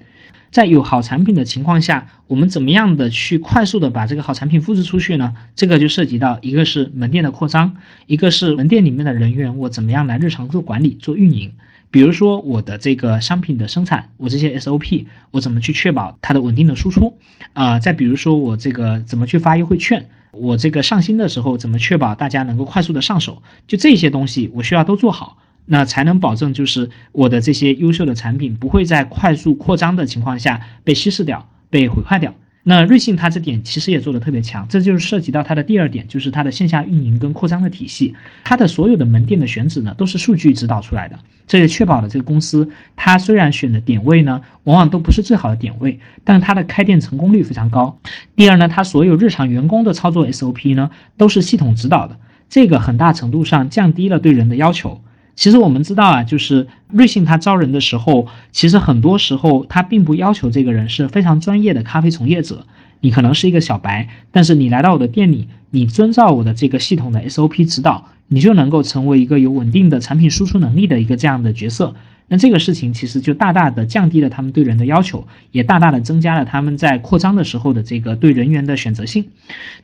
[0.54, 5.34] 在有好产品的情况下，我们怎么样的去快速的把这个好产品复制出去呢？
[5.56, 7.76] 这个就涉及到一个是门店的扩张，
[8.06, 11.50] 一个是门店里面的人员我怎么样来日常做管理、做运营。
[11.90, 17.18] 比如说我的这个商品的生产，我这些 SOP 我怎么去确保它的稳定的输出
[17.52, 17.80] 啊？
[17.80, 23.42] 再比如说我这个怎么去发优惠券，我这个上新的时候怎么确保大家能够快速的上手？
[23.66, 25.38] 就这些东西我需要都做好。
[25.66, 32.34] 那才能保证，就是我的这些优秀的产品不会在快速扩张的情况下被稀释掉、被毁坏掉。
[32.66, 38.14] 那瑞幸它这点其实也做得特别强，这就是涉及到它的第二点，就是它的线下运营跟扩张的体系。
[38.42, 47.98] 它的所有的门店的选址呢，都是数据指导出来的，这也确保了这个公司它虽然选的点位呢，往往都不是最好的点位，但它的开店成功率非常高。
[48.34, 52.16] 第二呢，它所有日常员工的操作 SOP 呢，都是系统指导的，
[52.48, 55.02] 这个很大程度上降低了对人的要求。
[55.36, 62.66] 其实我们知道啊，就是瑞幸它招人的时候，其实很多时候它并不要求这个人是非常专业的咖啡从业者，
[63.00, 71.94] 你可能是一个小白，但是你来到我的店里，你遵照我的这个系统的 SOP 指导，你就能够成为一个有稳定的产品输出能力的一个这样的角色。
[72.26, 79.26] 那这个事情其实就大大的降低了他们对人的要求，也大大的增加了他们在扩张的时候的这个对人员的选择性。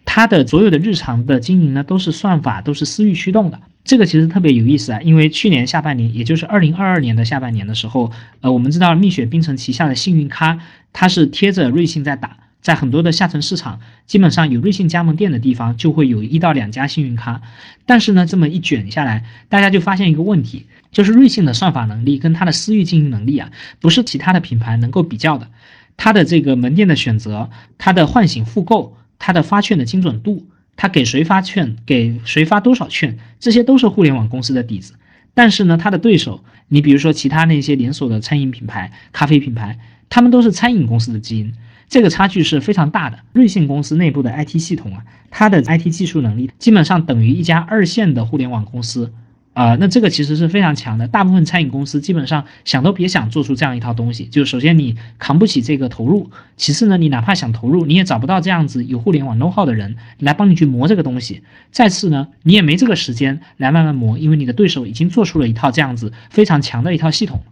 [0.04, 3.60] 他的所有的日常的经营呢，都是算法，都是私域驱动的。
[3.84, 8.10] 这个其实特别有意思啊，因为去年下半年，也就是二零二二年的下半年的时候，
[8.40, 10.58] 呃，我们知道蜜雪冰城旗下的幸运咖，
[10.92, 17.40] 它是贴着瑞幸在打，在很多的下沉市场，基本上有瑞幸加盟店的地方，就会有一到两家幸运咖。
[17.86, 25.48] 但是呢，这么一卷下来，大家就发现一个问题，就是瑞幸的算法能力跟它的私域经营能力啊，不是其他的品牌能够比较的。
[25.96, 30.46] 它的这个门店的选择，它的唤醒复购，它的发券的精准度。
[30.76, 34.94] 它给谁发券，给谁发多少券，这些都是互联网公司的底子。
[35.34, 39.78] 但是呢，它的对手，你比如说其他那些连锁的餐饮品牌、咖啡品牌，
[40.08, 41.52] 他们都是餐饮公司的基因，
[41.90, 43.18] 这个差距是非常大的。
[43.34, 49.12] 瑞幸公司内部的 IT 系统啊，它的 IT 技术能力基本上等于一家二线的互联网公司。
[49.60, 51.06] 啊，那这个其实是非常强的。
[51.06, 54.24] 大部分餐饮公司基本上想都别想做出这样一套东西。
[54.24, 61.42] 就首先你扛不起这个投入，其次呢，你哪怕想投入，你也找不到这样子有互联网 know how 的人来帮你去磨这个东西。
[61.70, 67.42] 再次呢，你也没这个时间来慢慢磨，因为你的对手已经做出了一套这样子非常强的一套系统。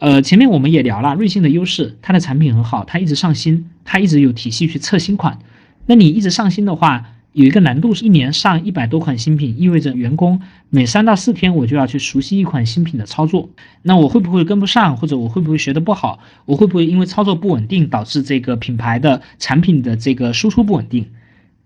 [0.00, 5.38] 呃，前面我们也聊了，瑞幸的优势，它的产品很好，它一直上新，它一直有体系去测新款。
[5.86, 13.48] 那你一直上新的话，有一个难度是一年上一百多款新品，意味着员工每三到四天我就要去熟悉一款新品的操作。
[13.80, 16.18] 那我会不会跟不上，或者我会不会学的不好？
[16.44, 21.06] 我会不会因为操作不稳定导致这个品牌的产品的这个输出不稳定？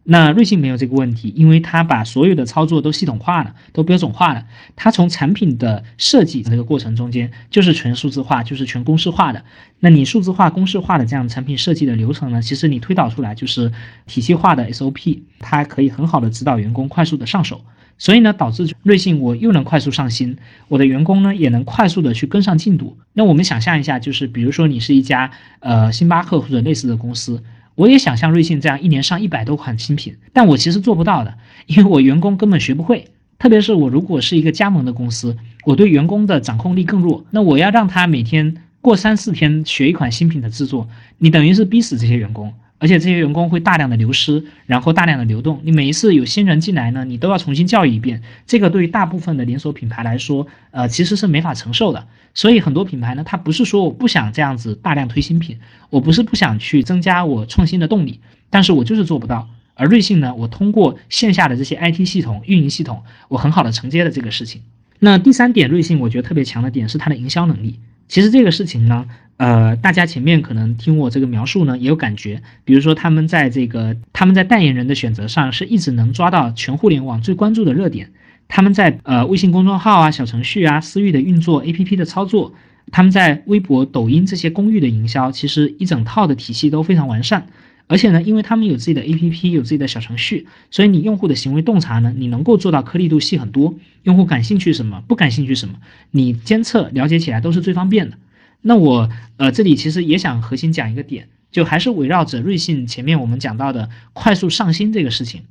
[0.09, 4.46] 那瑞幸没有这个问题，因为它把所有的操作都系统化了，都标准化了。
[4.76, 9.42] 它从产品的设计这个过程中间，就是全数字化，就是全公式化的。
[9.80, 12.40] 那你数字化、公式化的这样产品设计的流程呢？
[12.40, 13.72] 其实你推导出来就是
[14.07, 17.61] 体系化的 SOP，它可以很好的指导员工快速的上手。
[17.98, 20.36] 所以呢，导致瑞幸我又能快速上新，
[20.68, 22.96] 我的员工呢也能快速的去跟上进度。
[23.14, 27.42] 那我们想象一下，就是比如说你是一家呃星巴克或者类似的公司。
[27.77, 31.35] 我也想像瑞幸这样一年上一百多款新品，但我其实做不到的，
[31.66, 33.07] 因为我员工根本学不会。
[33.39, 37.24] 特别是我如果是一个加盟的公司，我对员工的掌控力更弱。
[37.31, 42.53] 那我要让他每天过三四天学一款新品的制作，你等于是逼死这些员工。
[42.79, 45.59] 而且这些员工会大量的流失，然后大量的流动。
[45.62, 48.22] 你每一次有新人进来呢，你都要重新教育一遍。
[48.47, 52.07] 这个对于大部分的连锁品牌来说，呃，其实是没法承受的。
[52.37, 55.59] 所以很多品牌呢，它不是说我不想这样子大量推新品，
[55.91, 59.49] 我不是不想去增加我创新的动力，但是我就是做不到。
[59.74, 64.62] 而瑞幸呢，我通过线下的这些 IT 系统、运营系统，我很好的承接了这个事情。
[65.01, 67.80] 那第三点，瑞幸我觉得特别强的点是它的营销能力。
[68.07, 69.09] 其实这个事情呢。
[69.39, 72.41] 呃，大家前面可能听我这个描述呢，也有感觉。
[72.64, 78.11] 比如说，他们在这个他们在代言人的选择上，是一直能抓到全互联网最关注的热点。
[78.49, 82.55] 他们在呃微信公众号啊、小程序啊、私域的运作、APP 的操作，
[82.90, 87.47] 他们在微博、抖音这些公域的营销，其实一整套的体系都非常完善。
[87.88, 93.74] 而且呢，因为他们有自己的 APP，有自己的小程序，所以你用户的行为洞察呢，你能够做到颗粒度细很多。
[94.03, 95.76] 用户感兴趣什么，不感兴趣什么，
[96.11, 98.16] 你监测了解起来都是最方便的。
[98.62, 105.42] 那我呃这里其实也想核心讲一个点，就还是围绕着瑞幸前面我们讲到的快速上新这个事情。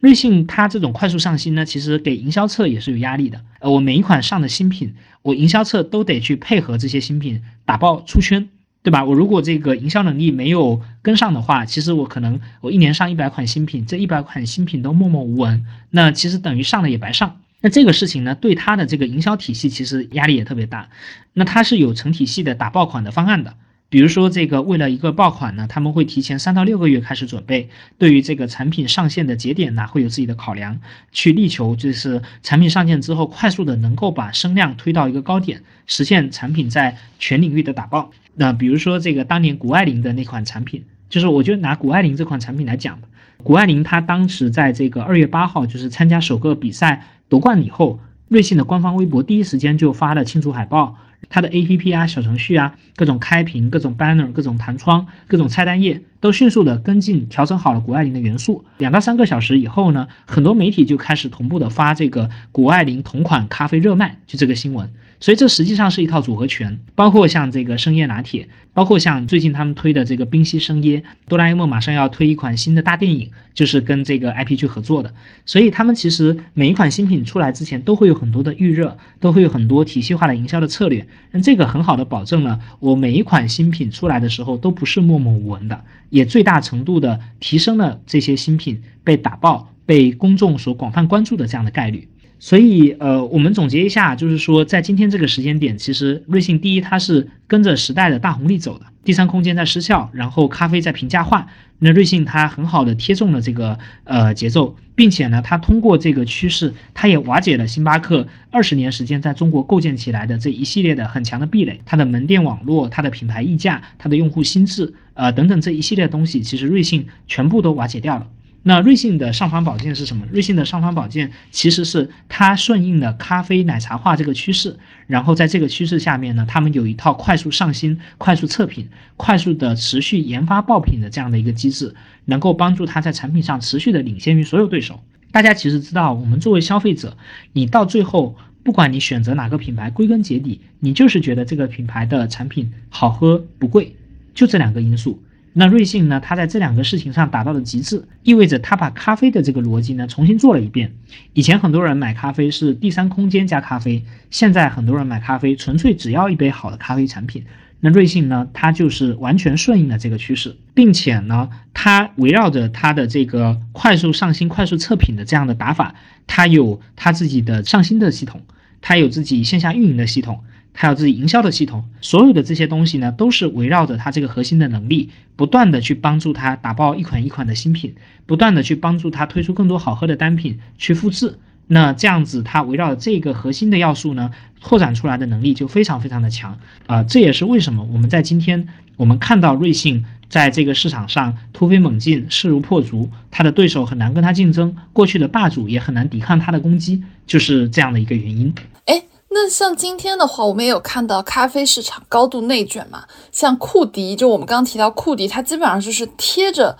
[0.00, 3.40] 瑞幸它这种快速上新呢，其实给营销侧也是有压力的。
[3.60, 8.48] 呃，我每一款上的新品，我营销侧都得去配合这些新品打爆出圈。
[8.82, 9.04] 对吧？
[9.04, 17.42] 我如果这个营销能力没有跟上的话，其实我可能我一年上一百款新品，这一百款新品都默默无闻，那其实等于上了也白上。
[17.60, 20.88] 那这个事情呢，对他的这个营销体系其实压力也特别大。
[21.34, 23.54] 那他是有成体系的打爆款的方案的。
[23.90, 27.68] 比如说，这个为了一个爆款呢，他们会提前三到六个月开始准备，
[27.98, 30.80] 对于这个产品上线的节点呢，会有自己的考量，
[31.10, 38.12] 去力求就是产品上线之后，快速的能够把声量推到一个高点，实现产品在全领域的打爆。
[38.36, 42.96] 那比如说这个当年谷爱凌的那款产品，就是我就拿谷爱凌这款产品来讲，
[43.42, 50.96] 谷爱凌她当时在这个二月八号就是参加首个比赛夺冠以后，瑞幸的官方微博第一时间就发了庆祝海报。
[51.28, 58.64] 它的 A P P 啊、小程序啊、各种开屏、各种 banner、各种弹窗、各种菜单页，都迅速的跟进调整好了谷爱凌的元素。
[58.78, 64.90] 两到三个小时以后呢，很多媒体就开始同步的发这个谷爱凌同款咖啡热卖，就这个新闻。
[65.20, 75.12] 所以这实际上是一套组合拳，包括像这个生椰拿铁，包括像最近他们推的这个冰溪生椰，哆啦 A 梦马上要推一款新的大电影，就是跟这个 IP 去合作的。
[75.44, 81.06] 所以他们其实每一款新品出来之前，都会有很多的预热，都会有很多体系化的营销的策略。
[81.32, 92.08] 那这个很好的保证了我每一款新品出来的时候都不是默默无闻的，也最大程度的提升了这些新品被打爆、被公众所广泛关注的这样的概率。
[92.42, 98.86] 所以，呃，我们总结一下，就是说，在今天这个时间点，其实瑞幸第一，它是跟着时代的大红利走的。
[99.04, 101.46] 第三空间在失效，然后咖啡在平价化，
[101.80, 118.26] 那瑞幸它很好的贴中了这个呃节奏，并且呢，它通过这个趋势，它也瓦解了星巴克二十年时间在中国构建起来的这一系列的很强的壁垒，它的门店网络、它的品牌溢价、它的用户心智，呃等等这一系列东西，其实瑞幸全部都瓦解掉了。
[118.62, 120.26] 那瑞幸的尚方宝剑是什么？
[120.30, 128.86] 瑞幸的尚方宝剑其实是它顺应了咖啡奶茶化这个趋势，然后在这个趋势下面呢，他们有一套快速上新、快速测评、
[129.16, 131.94] 快速的持续研发爆品的这样的一个机制，
[132.26, 135.00] 能够帮助它在产品上持续的领先于所有对手。
[135.32, 137.16] 大家其实知道，我们作为消费者，
[137.54, 143.96] 你到最后不管你选择哪个品牌，归根结底你就是觉得这个品牌的产品好喝不贵，
[144.34, 145.22] 就这两个因素。
[145.52, 146.20] 那瑞幸呢？
[146.20, 150.92] 它在这两个事情上达到了极致，意味着它把咖啡的这个逻辑呢重新做了一遍。
[151.32, 157.44] 以前很多人买咖啡是第三空间加咖啡，现在很多人买咖啡纯粹只要一杯好的咖啡产品。
[157.80, 158.46] 那瑞幸呢？
[158.52, 165.94] 它就是完全顺应了这个趋势，并且呢，它围绕着它的这个快速上新、快速测评的这样的打法，
[166.26, 168.42] 它有它自己的上新的系统，
[168.82, 170.44] 它有自己线下运营的系统。
[170.72, 177.94] 还有自己营销的系统，所有的这些东西呢，都是围绕着它这个核心的能力，不断的去帮助它打爆一款一款的新品，
[178.24, 181.38] 不断的去帮助它推出更多好喝的单品去复制。
[181.66, 187.02] 那这样子，它围绕这个核心的要素呢，拓展出来的能力就非常非常的强啊！
[187.04, 188.66] 这也是为什么我们在今天
[188.96, 198.52] 我们看到瑞幸在这个市场上突飞猛进，势如破竹，它的对手很难跟它竞争，过去的霸主也很难抵抗它的攻击，就是这样的一个原因。
[198.86, 199.09] 哎。
[199.32, 203.04] 那像今天的话，我们也有看到咖啡市场高度内卷嘛。
[203.30, 206.76] 像库迪，就我们刚刚提到库迪，它基本上就是贴着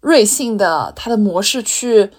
[0.00, 2.10] 瑞幸的它的模式去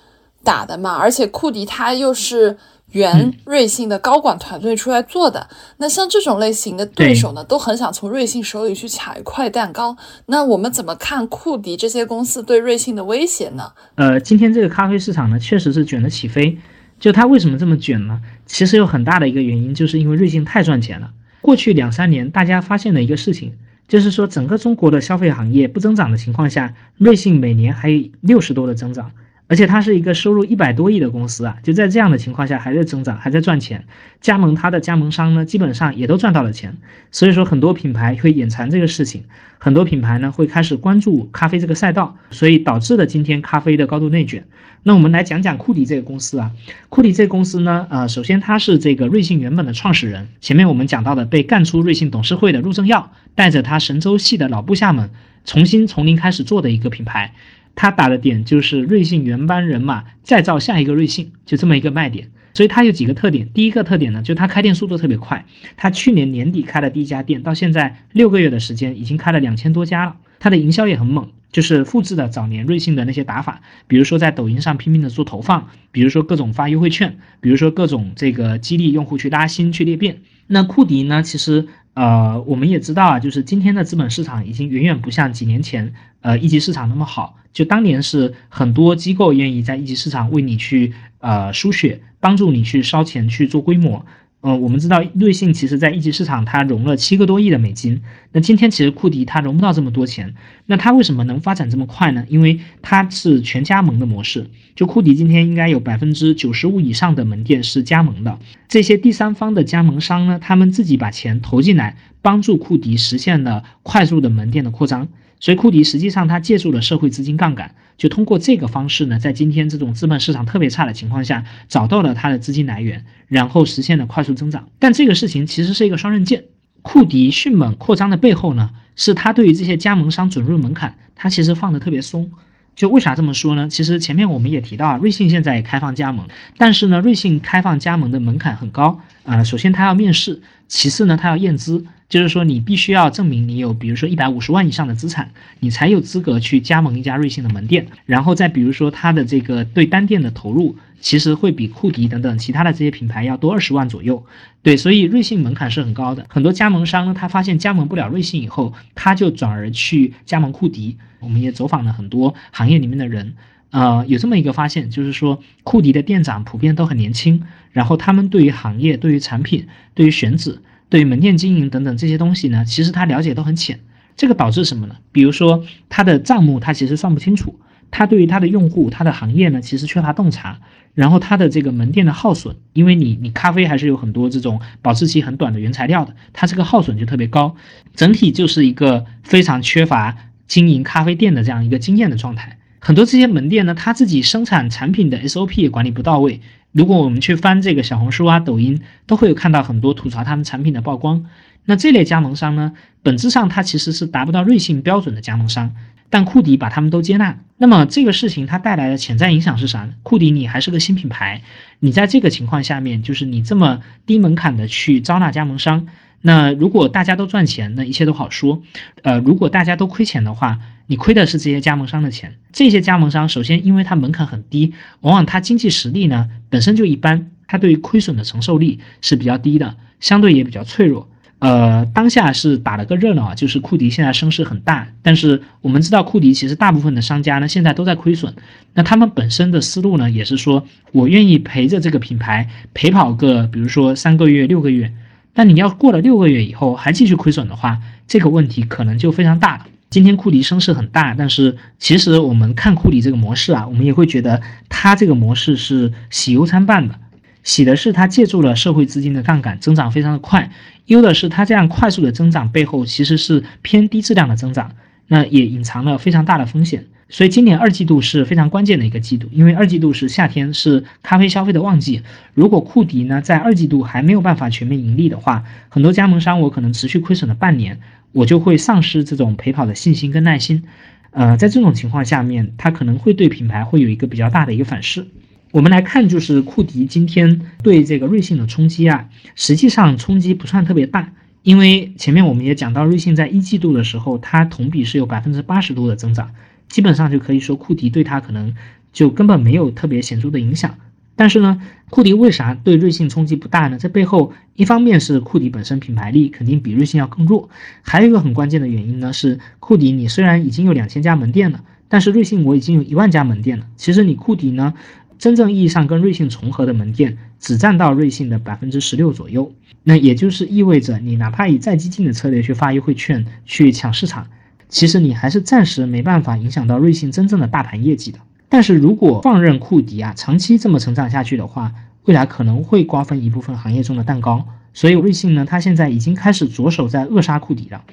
[0.44, 0.96] 打的嘛。
[0.96, 2.58] 而且库迪它又是
[2.92, 5.50] 原瑞幸的高管团队出来做的。
[5.76, 9.98] 那像这种类型的对手呢，都很想从瑞幸手里去抢一块蛋糕。
[10.28, 13.74] 那我们怎么看库迪这些公司对瑞幸的威胁呢？
[13.96, 16.58] 呃，今天这个咖啡市场呢，确实是卷得起飞。
[17.06, 18.20] 就它为什么这么卷呢？
[18.48, 21.14] 其实有很大的一个原因，就是因为瑞幸太赚钱了。
[21.40, 23.54] 过去两三年，大家发现了一个事情，
[23.88, 29.12] 就是说整个中国的消费行业不增长的情况下，瑞幸每年还有六十多的增长。
[29.48, 33.86] 而且它是一个收入一百多亿的公司啊，就在这样的情况下还在增长，还在赚钱。
[34.20, 36.78] 加盟它的加盟商呢，基本上也都赚到了钱。
[37.12, 39.26] 所以说很多品牌会眼馋这个事情，
[39.60, 44.46] 很多品牌呢会开始关注咖啡这个赛道，所以导致了今天咖啡的高度内卷。
[44.82, 46.52] 那我们来讲讲库迪这个公司啊，
[46.90, 55.12] 库迪这个公司呢，呃，首先它是这个瑞幸原本的创始人，前面我们讲到的被干出瑞幸董事会的陆正耀，带着他神州系的老部下们，
[55.44, 57.34] 重新从零开始做的一个品牌。
[57.76, 62.30] 他打的点就是瑞幸原班人马再造下一个瑞幸，就这么一个卖点。
[62.54, 63.50] 所以它有几个特点。
[63.54, 65.46] 第一个特点呢，就它开店速度特别快。
[65.76, 70.16] 它去年年底开了第一家店，到现在六个月的时间，已经开了两千多家了。
[70.40, 80.20] 它的营销也很猛，就是复制了早年瑞幸的那些打法，比如说在抖音上拼命的做投放，比如说各种发优惠券，比如说各种这个激励用户去拉新、去裂变。
[80.48, 81.68] 那库迪呢，其实。
[81.96, 87.38] 呃，我们也知道啊，就是今天的资本市场已经远远不像几年前，呃，一级市场那么好。
[87.54, 94.06] 就当年是很多机构愿意在一级市场为你去呃输血，帮助你去烧钱去做规模。
[94.48, 98.00] 嗯，我们知道瑞幸其实在一级市场它融了七个多亿的美金，
[98.32, 100.36] 那今天其实库迪它融不到这么多钱，
[100.68, 102.24] 那它为什么能发展这么快呢？
[102.30, 108.38] 因为它是全加盟的模式，就库迪今天应该有百分之九十五以上的门店是加盟的，
[108.68, 115.08] 这些第三方的加盟商呢，他们自己把钱投进来，帮助库迪实现了快速的门店的扩张。
[115.46, 124.68] 所以库迪实际上他借助了社会资金杠杆，就通过这个方式呢，在今天这种资本市场特别差的情况下，找到了他的资金来源，然后实现了快速增长。
[124.80, 126.46] 但这个事情其实是一个双刃剑，
[126.82, 132.32] 库迪迅猛扩张的背后呢，是他对于这些加盟商准入门槛，它其实放的特别松。
[132.76, 133.70] 就为啥这么说呢？
[133.70, 136.28] 其实前面我们也提到啊，瑞幸现在也开放加盟，
[136.58, 139.44] 但是呢，瑞幸开放加盟的门槛很高啊。
[139.44, 141.86] 首先它要面试，其次呢，它要验资。
[142.08, 147.88] 就是说，你必须要证明你有，比如说一百五十万以上的资产，你才有资格去加盟一家瑞幸的门店。
[148.06, 154.24] 然后再比如说，它的这个对单店的投入，其实会比库迪等等其他的这些品牌要多二十万左右。
[154.62, 156.26] 对，所以瑞幸门槛是很高的。
[156.30, 160.98] 很多加盟商呢，他发现加盟不了瑞幸以后，他就转而去加盟库迪。
[161.20, 163.34] 我们也走访了很多行业里面的人，
[163.72, 167.42] 呃，有这么一个发现，就是说库迪的店长普遍都很年轻，
[167.72, 170.62] 然后他们对于行业、对于产品、对于选址。
[170.90, 173.80] 对于门店经营等等这些东西呢，其实他了解都很浅，
[174.16, 174.96] 这个导致什么呢？
[175.12, 177.60] 比如说他的账目他其实算不清楚，
[177.92, 180.60] 他对于他的用户、他的行业呢，其实缺乏洞察。
[180.94, 187.58] 然后他的这个门店的耗损，因为你你咖啡还是有很多这种保质期很短的原材料的，它这个耗损就特别高，
[187.96, 190.16] 整体就是一个非常缺乏
[190.48, 192.58] 经营咖啡店的这样一个经验的状态。
[192.80, 196.40] 很多这些门店呢，他自己生产产品的 SOP 也管理不到位。
[196.76, 201.26] 如果我们去翻这个小红书啊、抖音，都会有看到很多吐槽他们产品的曝光。
[201.64, 205.74] 那这类加盟商呢，本质上它其实是达不到瑞幸标准的加盟商，
[206.10, 207.38] 但库迪把他们都接纳。
[207.56, 209.88] 那么这个事情它带来的潜在影响是啥？
[210.04, 211.42] 库迪你还是个新品牌，
[211.80, 215.88] 你在这个情况下面，就是你这么低门槛的去招纳加盟商。
[216.28, 218.64] 那如果大家都赚钱，那一切都好说。
[219.04, 220.58] 呃，如果大家都亏钱的话，
[220.88, 222.34] 你亏的是这些加盟商的钱。
[222.52, 231.08] 这些加盟商首先因为它门槛很低，往往它经济实力呢本身就一般，它对于亏损的承受力是比较低的，相对也比较脆弱。
[231.38, 238.34] 呃，当下是打了个热闹啊，就是库迪现在声势很大，但是我们知道库迪其实大部分的商家呢现在都在亏损，
[238.74, 244.92] 那他们本身的思路呢也是说我愿意陪着这个品牌陪跑个，比如说三个月、六个月。
[245.36, 249.68] 但你要过了六个月以后还继续亏损的话，这个问题可能就非常大了。
[249.90, 256.96] 今天库迪声势很大，但是其实我们看库迪这个模式啊，我们也会觉得它这个模式是喜忧参半的。
[257.44, 260.50] 喜的是它借助了社会资金的杠杆，增长非常的快；
[260.88, 264.72] 忧的是它这样快速的增长背后其实是偏低质量的增长，
[265.08, 266.86] 那也隐藏了非常大的风险。
[267.08, 272.02] 所以今年二季度是非常关键的一个季度，因为二季度是夏天，是咖啡消费的旺季。
[272.34, 277.80] 如果库迪呢在二季度还没有办法全面盈利的话，很多加盟商我可能持续亏损了半年，
[278.12, 280.64] 我就会丧失这种陪跑的信心跟耐心。
[281.12, 285.06] 呃，在这种情况下面，它可能会对品牌会有一个比较大的一个反噬。
[285.52, 296.32] 我们来看，就是库迪今天对这个瑞幸的冲击啊，实际上冲击不算特别大，因为前面我们也讲到，瑞幸在一季度的时候，它同比是有百分之八十多的增长。
[296.76, 298.54] 基本上就可以说，库迪对它可能
[298.92, 300.78] 就根本没有特别显著的影响。
[301.16, 303.78] 但是呢，库迪为啥对瑞幸冲击不大呢？
[303.78, 307.50] 这背后一方面是库迪本身品牌力肯定比瑞幸要更弱，
[307.82, 313.66] 还有一个很关键的原因呢是，库迪你虽然已经有两千家门店了，但是瑞幸我已经有一万家门店了。
[313.78, 314.74] 其实你库迪呢，
[315.18, 319.50] 真正意义上跟瑞幸重合的门店只占到瑞幸的百分之十六左右。
[319.84, 324.28] 那也就是意味着，你哪怕以再激进的策略去发优惠券去抢市场。
[324.70, 328.20] 其实你还是暂时没办法影响到瑞幸真正的大盘业绩的。
[328.50, 331.74] 但是如果放任库迪啊长期这么成长下去的话，
[332.06, 334.46] 未来可能会瓜分一部分行业中的蛋糕。
[334.74, 337.84] 所以瑞幸呢，它现在已经开始着手在扼杀库迪了。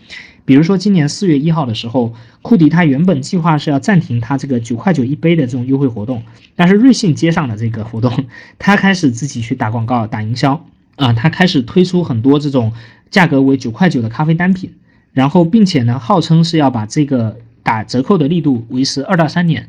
[0.44, 2.12] 比如说今年四月一号的时候，
[2.42, 6.24] 库迪他原本计划是要暂停它这个九块九一杯的这种优惠活动，
[6.56, 8.12] 但是瑞幸接上了这个活动，
[8.58, 10.66] 他开始自己去打广告、打营销
[10.96, 12.72] 啊，他开始推出很多这种
[13.10, 14.74] 价格为九块九的咖啡单品。
[15.12, 19.68] 然后，并且呢，号称是要把这个打折扣的力度维持二到三年。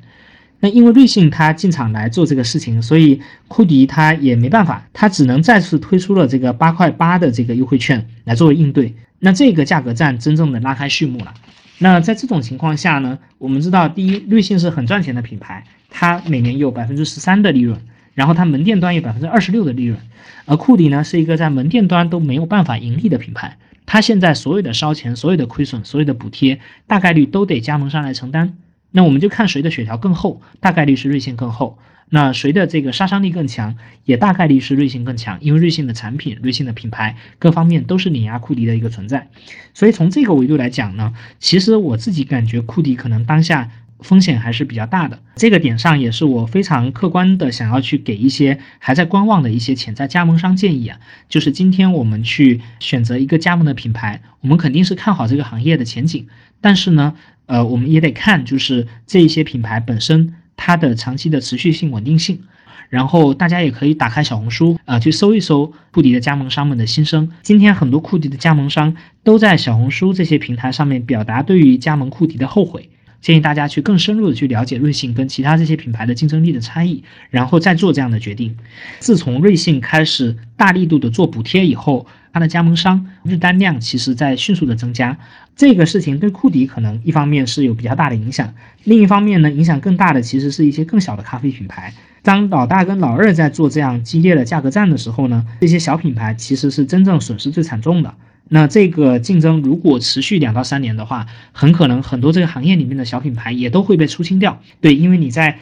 [0.59, 3.19] 那因为瑞幸它进场来做这个事情，所以
[3.49, 8.93] 库迪它也没办法，它只能再次推出了这个八块八的这个优惠券来作为应对。
[9.19, 11.33] 那这个价格战真正的拉开序幕了。
[11.79, 17.77] 那在这种情况下呢，我们知道，第一，瑞幸是很赚钱的品牌，它每年有百分之十三的利润，
[18.13, 19.99] 然后它门店端有百分之二十六的利润，
[20.45, 28.57] 而库迪呢是一个在门店端都没有办法盈利的品牌，它现在所有的烧钱、所有的亏损、所有的补贴，大概率都得加盟商来承担。
[28.91, 31.77] 那我们就看谁的血条更厚，大概率是瑞幸更厚。
[32.09, 39.29] 那谁的这个杀伤力更强，也大概率是瑞幸更强，因为瑞幸的产品、瑞幸的品牌各方面都是碾压库迪的一个存在。
[39.73, 43.71] 所以从这个维度来讲呢，其实我自己感觉库迪可能当下
[44.03, 45.19] 风险还是比较大的。
[45.35, 56.27] 这个点上也是我非常客观的想要去给一些还在观望的一些潜在加盟商建议啊，就是今天我们去选择一个加盟的品牌，我们肯定是看好这个行业的前景，
[56.61, 57.15] 但是呢，
[57.47, 60.35] 呃，我们也得看就是这一些品牌本身。
[60.55, 62.39] 它的长期的持续性、稳定性，
[62.87, 67.31] 然后大家也可以打开小红书啊，去搜一搜库迪的加盟商们的心声。
[67.41, 72.87] 今天很多库迪的加盟商都在小红书这些平台上面表达对于加盟库迪的后悔。
[73.23, 78.57] 建议大家去更深入的去了解瑞幸跟其他这些品牌的竞争力的差异，然后再做这样的决定。
[78.99, 85.17] 自从瑞幸开始大力度的做补贴以后，它的加盟商日单量其实在迅速的增加。
[85.55, 91.93] 这个事情对库迪可能一方面是有比较大的影响，另一方面呢，影响更大的其实是一些更小的咖啡品牌。
[92.23, 98.13] 当老大跟老二在做这样激烈的价格战的时候呢，这些小品牌其实是真正损失最惨重的。
[98.53, 104.61] 那这个竞争如果持续两到三年的话，很可能很多这个行业里面的小品牌也都会被出清掉。
[104.79, 105.57] 对，因为你在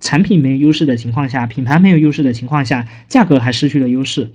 [0.00, 4.30] 产品没有优势的情况下，品牌没有优势的情况下，价格还失去了优势。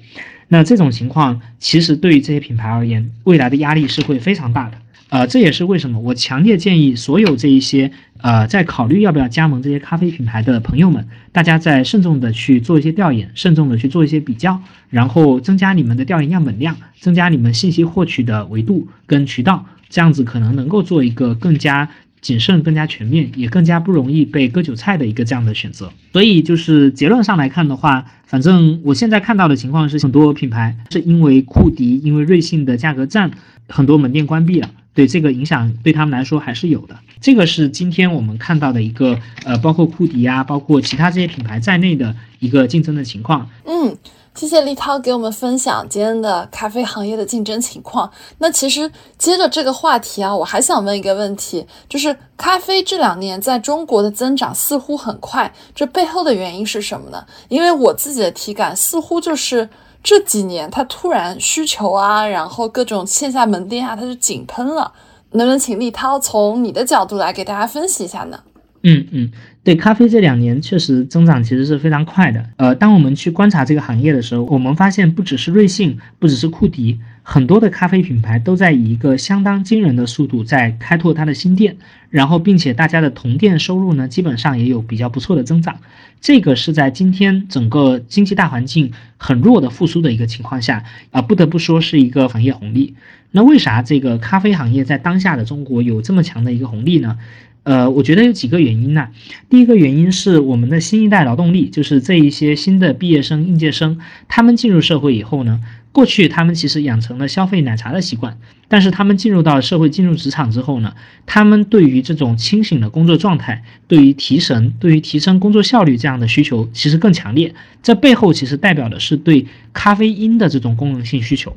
[0.48, 4.80] 那这种情况其实对于这些品牌而言，未来的压力是会非常大的。
[5.12, 14.58] 呃，这也是为什么我强烈建议所有这一些呃在考虑要不要加盟这些咖啡品牌的朋友们，大家在慎重的去做一些调研，慎重的去做一些比较，
[14.90, 21.90] 然后增加你们的调研样本量，增加你们信息获取的维度跟渠道，这样子可能能够做一个更加
[22.22, 25.92] 谨慎、更加全面，也更加不容易被割韭菜的一个这样的选择。
[26.14, 33.30] 所以就是结论上来看的话，反正我现在看到的情况是，很多品牌是因为库迪、因为瑞幸的价格战，
[33.68, 34.70] 很多门店关闭了。
[34.93, 43.49] 对这个影响对他们来说还是有的，这个是今天我们看到的一个呃，包括库迪啊，包括其他这些品牌在内的一个竞争的情况。
[43.65, 43.95] 嗯，
[44.35, 48.11] 谢谢立涛给我们分享今天的咖啡行业的竞争情况。
[48.39, 57.26] 那其实接着这个话题啊，我还想问一个问题，就是咖啡这两年在中国的增长似乎很快，这背后的原因是什么呢？
[57.47, 59.69] 因为我自己的体感似乎就是。
[60.03, 64.91] 这几年它突然需求啊，然后各种线下门店啊，它就井喷了。
[65.34, 68.38] 能不能请立涛从你的角度来给大家分析一下呢？
[68.84, 69.32] 嗯嗯，
[69.64, 72.44] 对，咖啡这两年确实增长其实是非常快的。
[72.57, 81.77] 呃，当我们去观察这个行业的时候，我们发现不只是瑞幸，不只是库迪，很多的咖啡品牌都在以一个相当惊人的速度在开拓它的新店，
[82.10, 85.80] 然后并且大家的同店收入呢，基本上也有比较不错的增长。
[86.19, 92.95] 这个是在今天整个经济大环境很弱的复苏的一个情况下啊，不得不说是一个行业红利。
[93.31, 97.18] 那为啥这个咖啡行业在当下的中国有这么强的一个红利呢？
[97.64, 99.07] 呃，我觉得有几个原因呢。
[99.48, 105.61] 第一个原因是我们的新一代劳动力，就是这一些新的毕业生、应届生，他们进入社会以后呢，
[105.91, 108.38] 过去他们其实养成了消费奶茶的习惯，
[108.68, 110.93] 但是他们进入到社会、进入职场之后呢，
[111.26, 117.53] 他们对于这种清醒的工作状态、对于提神、对于提升工作效率这样的需求其实更强烈。
[117.84, 121.55] 这背后其实代表的是对咖啡因的这种功能性需求。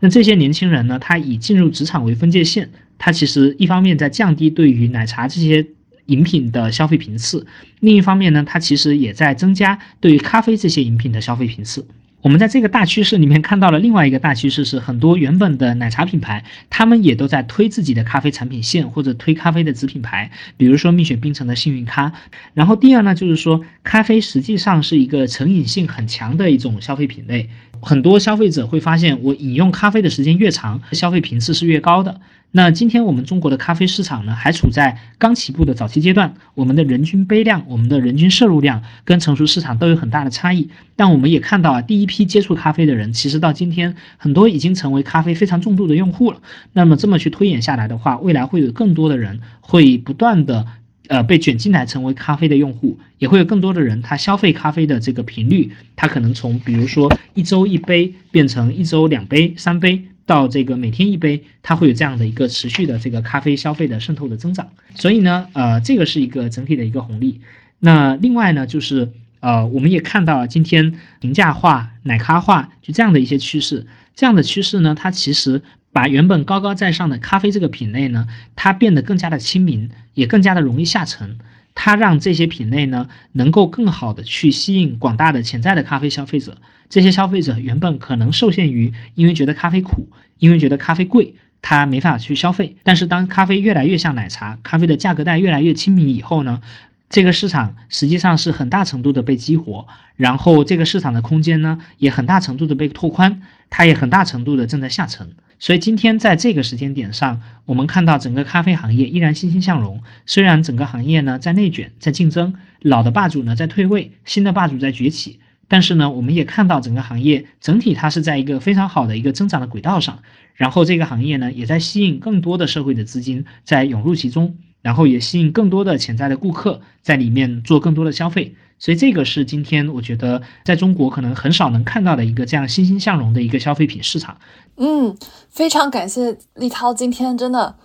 [0.00, 2.70] 那这些年轻人呢，他以进入职场为分界线。
[2.98, 5.66] 他其实一方面在降低对于奶茶这些
[6.04, 7.46] 饮品的消费频次，
[7.78, 11.86] 另一方面呢，它其实也在增加对于咖啡这些饮品的消费频次。
[12.22, 22.12] 我们在这个大趋势里面看到了另外一个大趋势，是很多原本的奶茶品牌，他们也都在推自己的咖啡产品线或者推咖啡的子品牌，比如说蜜雪冰城的幸运咖。
[22.52, 27.48] 然后第二呢，就是说咖啡实际上是一个成瘾性很强的一种消费品类，
[27.80, 32.20] 很多消费者会发现，我饮用咖啡的时间越长，消费频次是越高的。
[32.52, 40.68] 那今天我们中国的咖啡市场呢，还处在刚起步的早期阶段，我们的人均杯量、我们的人均摄入量跟成熟市场都有很大的差异。
[40.96, 46.40] 但我们也看到啊，第一批接触咖啡的人，其实到今天很多已经成为咖啡非常重度的用户了。
[46.72, 50.66] 那么这么去推演下来的话，未来会有更多的人会不断的
[51.06, 60.02] 呃被卷进来成为咖啡的用户，也会有更多的人他消费咖啡的这个频率，他可能从比如说一周一杯变成一周两杯、三杯。
[60.30, 67.40] 到这个每天一杯，它会有这样的一个持续的这个咖啡消费的渗透的增长，所以呢，呃，这个是一个整体的一个红利。
[67.80, 73.84] 那另外呢，就是呃，我们也看到今天平价化、奶咖化就这样的一些趋势。
[74.14, 81.38] 这样的趋势呢，它其实把原本高高在上的咖啡这个品类呢，它变得更加的亲民，也更加的容易下沉。
[81.74, 86.56] 它让这些品类呢，能够更好的去吸引广大的潜在的咖啡消费者。
[86.88, 92.76] 这些消费者原本可能受限于，因为觉得咖啡苦，因为觉得咖啡贵，他没法去消费。
[92.82, 96.60] 但是当咖啡越来越像奶茶，咖啡的价格带越来越亲民以后呢，
[97.08, 99.86] 这个市场实际上是很大程度的被激活，
[100.16, 103.40] 然后这个市场的空间呢，也很大程度的被拓宽，
[103.70, 105.32] 它也很大程度的正在下沉。
[105.60, 110.02] 所以今天在这个时间点上，我们看到整个咖啡行业依然欣欣向荣。
[110.24, 115.38] 虽然整个行业呢在内卷、在竞争，老的霸主呢在退位，新的霸主在崛起，
[115.68, 120.22] 但是呢，我们也看到整个行业整体它是在一个非常好的一个增长的轨道上。
[120.54, 128.54] 然后这个行业呢也在吸引更多的社会的资金在涌入其中，然后也吸引更多的潜在的顾客在里面做更多的消费。
[128.78, 134.38] 所以这个是今天我觉得在中国可能很少能看到的一个这样欣欣向荣的一个消费品市场。
[134.82, 135.14] 嗯，
[135.50, 137.76] 非常感谢立涛今天真的，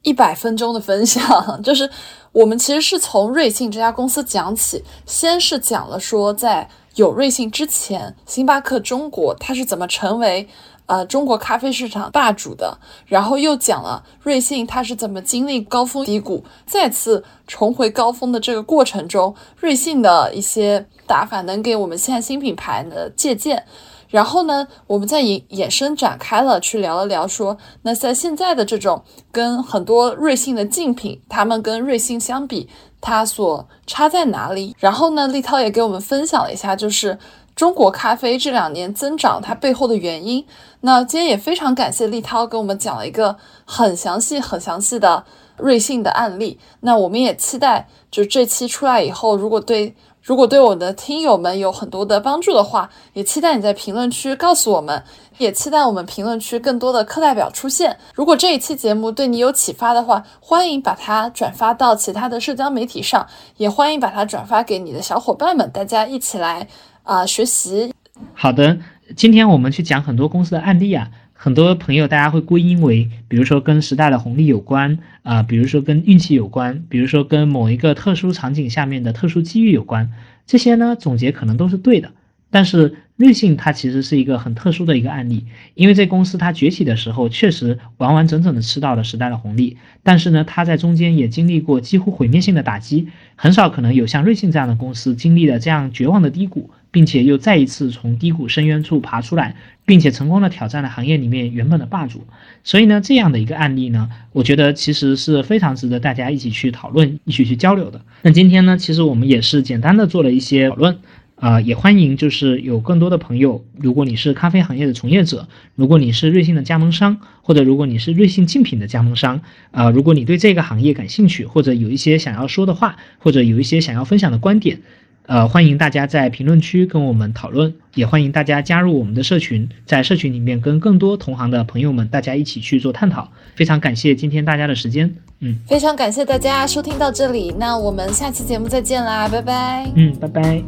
[0.00, 1.22] 一百分钟的分享。
[1.62, 1.88] 就是
[2.32, 10.48] 我们其实是从瑞幸这家公司讲起，先是讲了说在有瑞幸之前，星巴克中国它是怎么成为。
[10.86, 23.62] 呃，中国咖啡市场霸主的，然后又讲了瑞幸它是怎么经历高峰低谷，再次重回高峰的这个过程中，瑞幸的一些打法能给我们现在新品牌的借鉴。
[24.08, 32.68] 然后呢，我们再引衍生展开了去聊了聊，说那在现在的这种跟很多瑞幸的竞品，他们跟瑞幸相比，
[33.00, 34.74] 它所差在哪里？
[34.78, 37.18] 然后呢，立涛也给我们分享了一下，就是。
[37.58, 40.46] 中国咖啡这两年增长，它背后的原因。
[40.82, 45.24] 那今天也非常感谢立涛给我们讲了一个很详细、很详细的
[45.56, 46.60] 瑞幸的案例。
[46.82, 49.96] 那我们也期待，就这期出来以后，如果对
[50.28, 55.02] 如果对我的听友们有很多的帮助的话，也期待你在评论区告诉我们，
[55.38, 57.96] 也期待我们评论区更多的课代表出现。
[58.14, 63.26] 如果这一期节目对你有启发的话，欢迎把它转发到其他的社交媒体上，
[63.56, 66.68] 也欢迎把它转发给你的小伙伴们，大家一起来。
[67.04, 67.94] 啊，学习
[68.34, 68.76] 好的。
[69.16, 71.08] 今天我们去讲很多公司的案例啊，
[71.40, 80.10] 很多朋友大家会归因为，比如说跟时代的红利有关啊，比如说跟运气有关，比如说跟某一个特殊场景下面的特殊机遇有关。
[80.48, 82.10] 这些呢，总结可能都是对的。
[82.50, 85.44] 但是瑞幸它其实是一个很特殊的一个案例，
[85.74, 93.06] 因为这公司它崛起的时候确实完完整整的吃到了时代的红利，但是呢，它在中间也经历过几乎毁灭性的打击，
[93.36, 96.70] 很少可能有像瑞幸这样的公司经历了这样绝望的低谷。
[96.90, 102.24] 并且又再一次从低谷深渊处爬出来，并且成功的挑战了行业里面原本的霸主。
[102.64, 108.00] 所以呢，这样的一个案例呢，我觉得其实是非常值得大家一起去讨论、一起去交流的。
[108.22, 110.98] 那今天呢，其实我们也是简单的做了一些讨论，
[111.36, 119.40] 啊，也欢迎就是有更多的朋友，如果你是咖啡行业的从业者，如果你是瑞幸的加盟商，或者如果你是瑞幸竞品的加盟商，
[119.70, 124.80] 啊，如果你对这个行业感兴趣，或者有一些想要说的话，或者有一些想要分享的观点。
[125.28, 133.30] 呃，欢迎大家在评论区跟我们讨论，也欢迎大家加入我们的社群，在社群里面跟更多同行的朋友们大家一起去做探讨。
[133.54, 140.62] 非常感谢今天大家的时间，嗯，非常感谢大家收听到这里，那我们下期节目再见啦，拜拜，嗯，拜拜。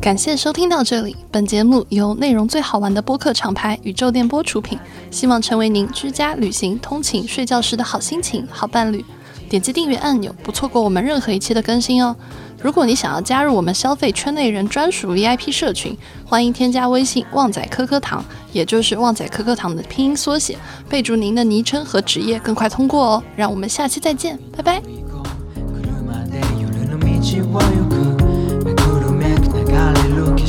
[0.00, 4.78] 感谢收听到这里，本节目由内容最好玩的播客厂牌宇宙电波出品，
[5.10, 9.04] 希望成为您居家、旅行、通勤、睡觉时的好心情、好伴侣。
[9.50, 12.16] 点击订阅按钮，不错过我们任何一期的更新哦。
[12.62, 15.94] 如果你想要加入我们消费圈内人专属 VIP 社群，
[16.24, 20.56] 欢迎添加微信“旺仔可可糖”，也就是“旺仔可可糖”的拼音缩写，
[20.88, 23.22] 备注您的昵称和职业，更快通过哦。
[23.36, 24.80] 让我们下期再见，拜拜。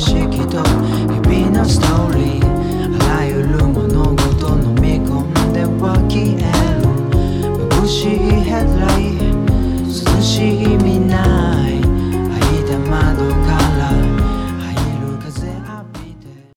[0.02, 2.44] と日々のストーリー。
[3.04, 6.38] あらゆる物事飲み込んでは消え
[6.80, 6.82] る。
[7.68, 8.91] 眩しいヘッドライト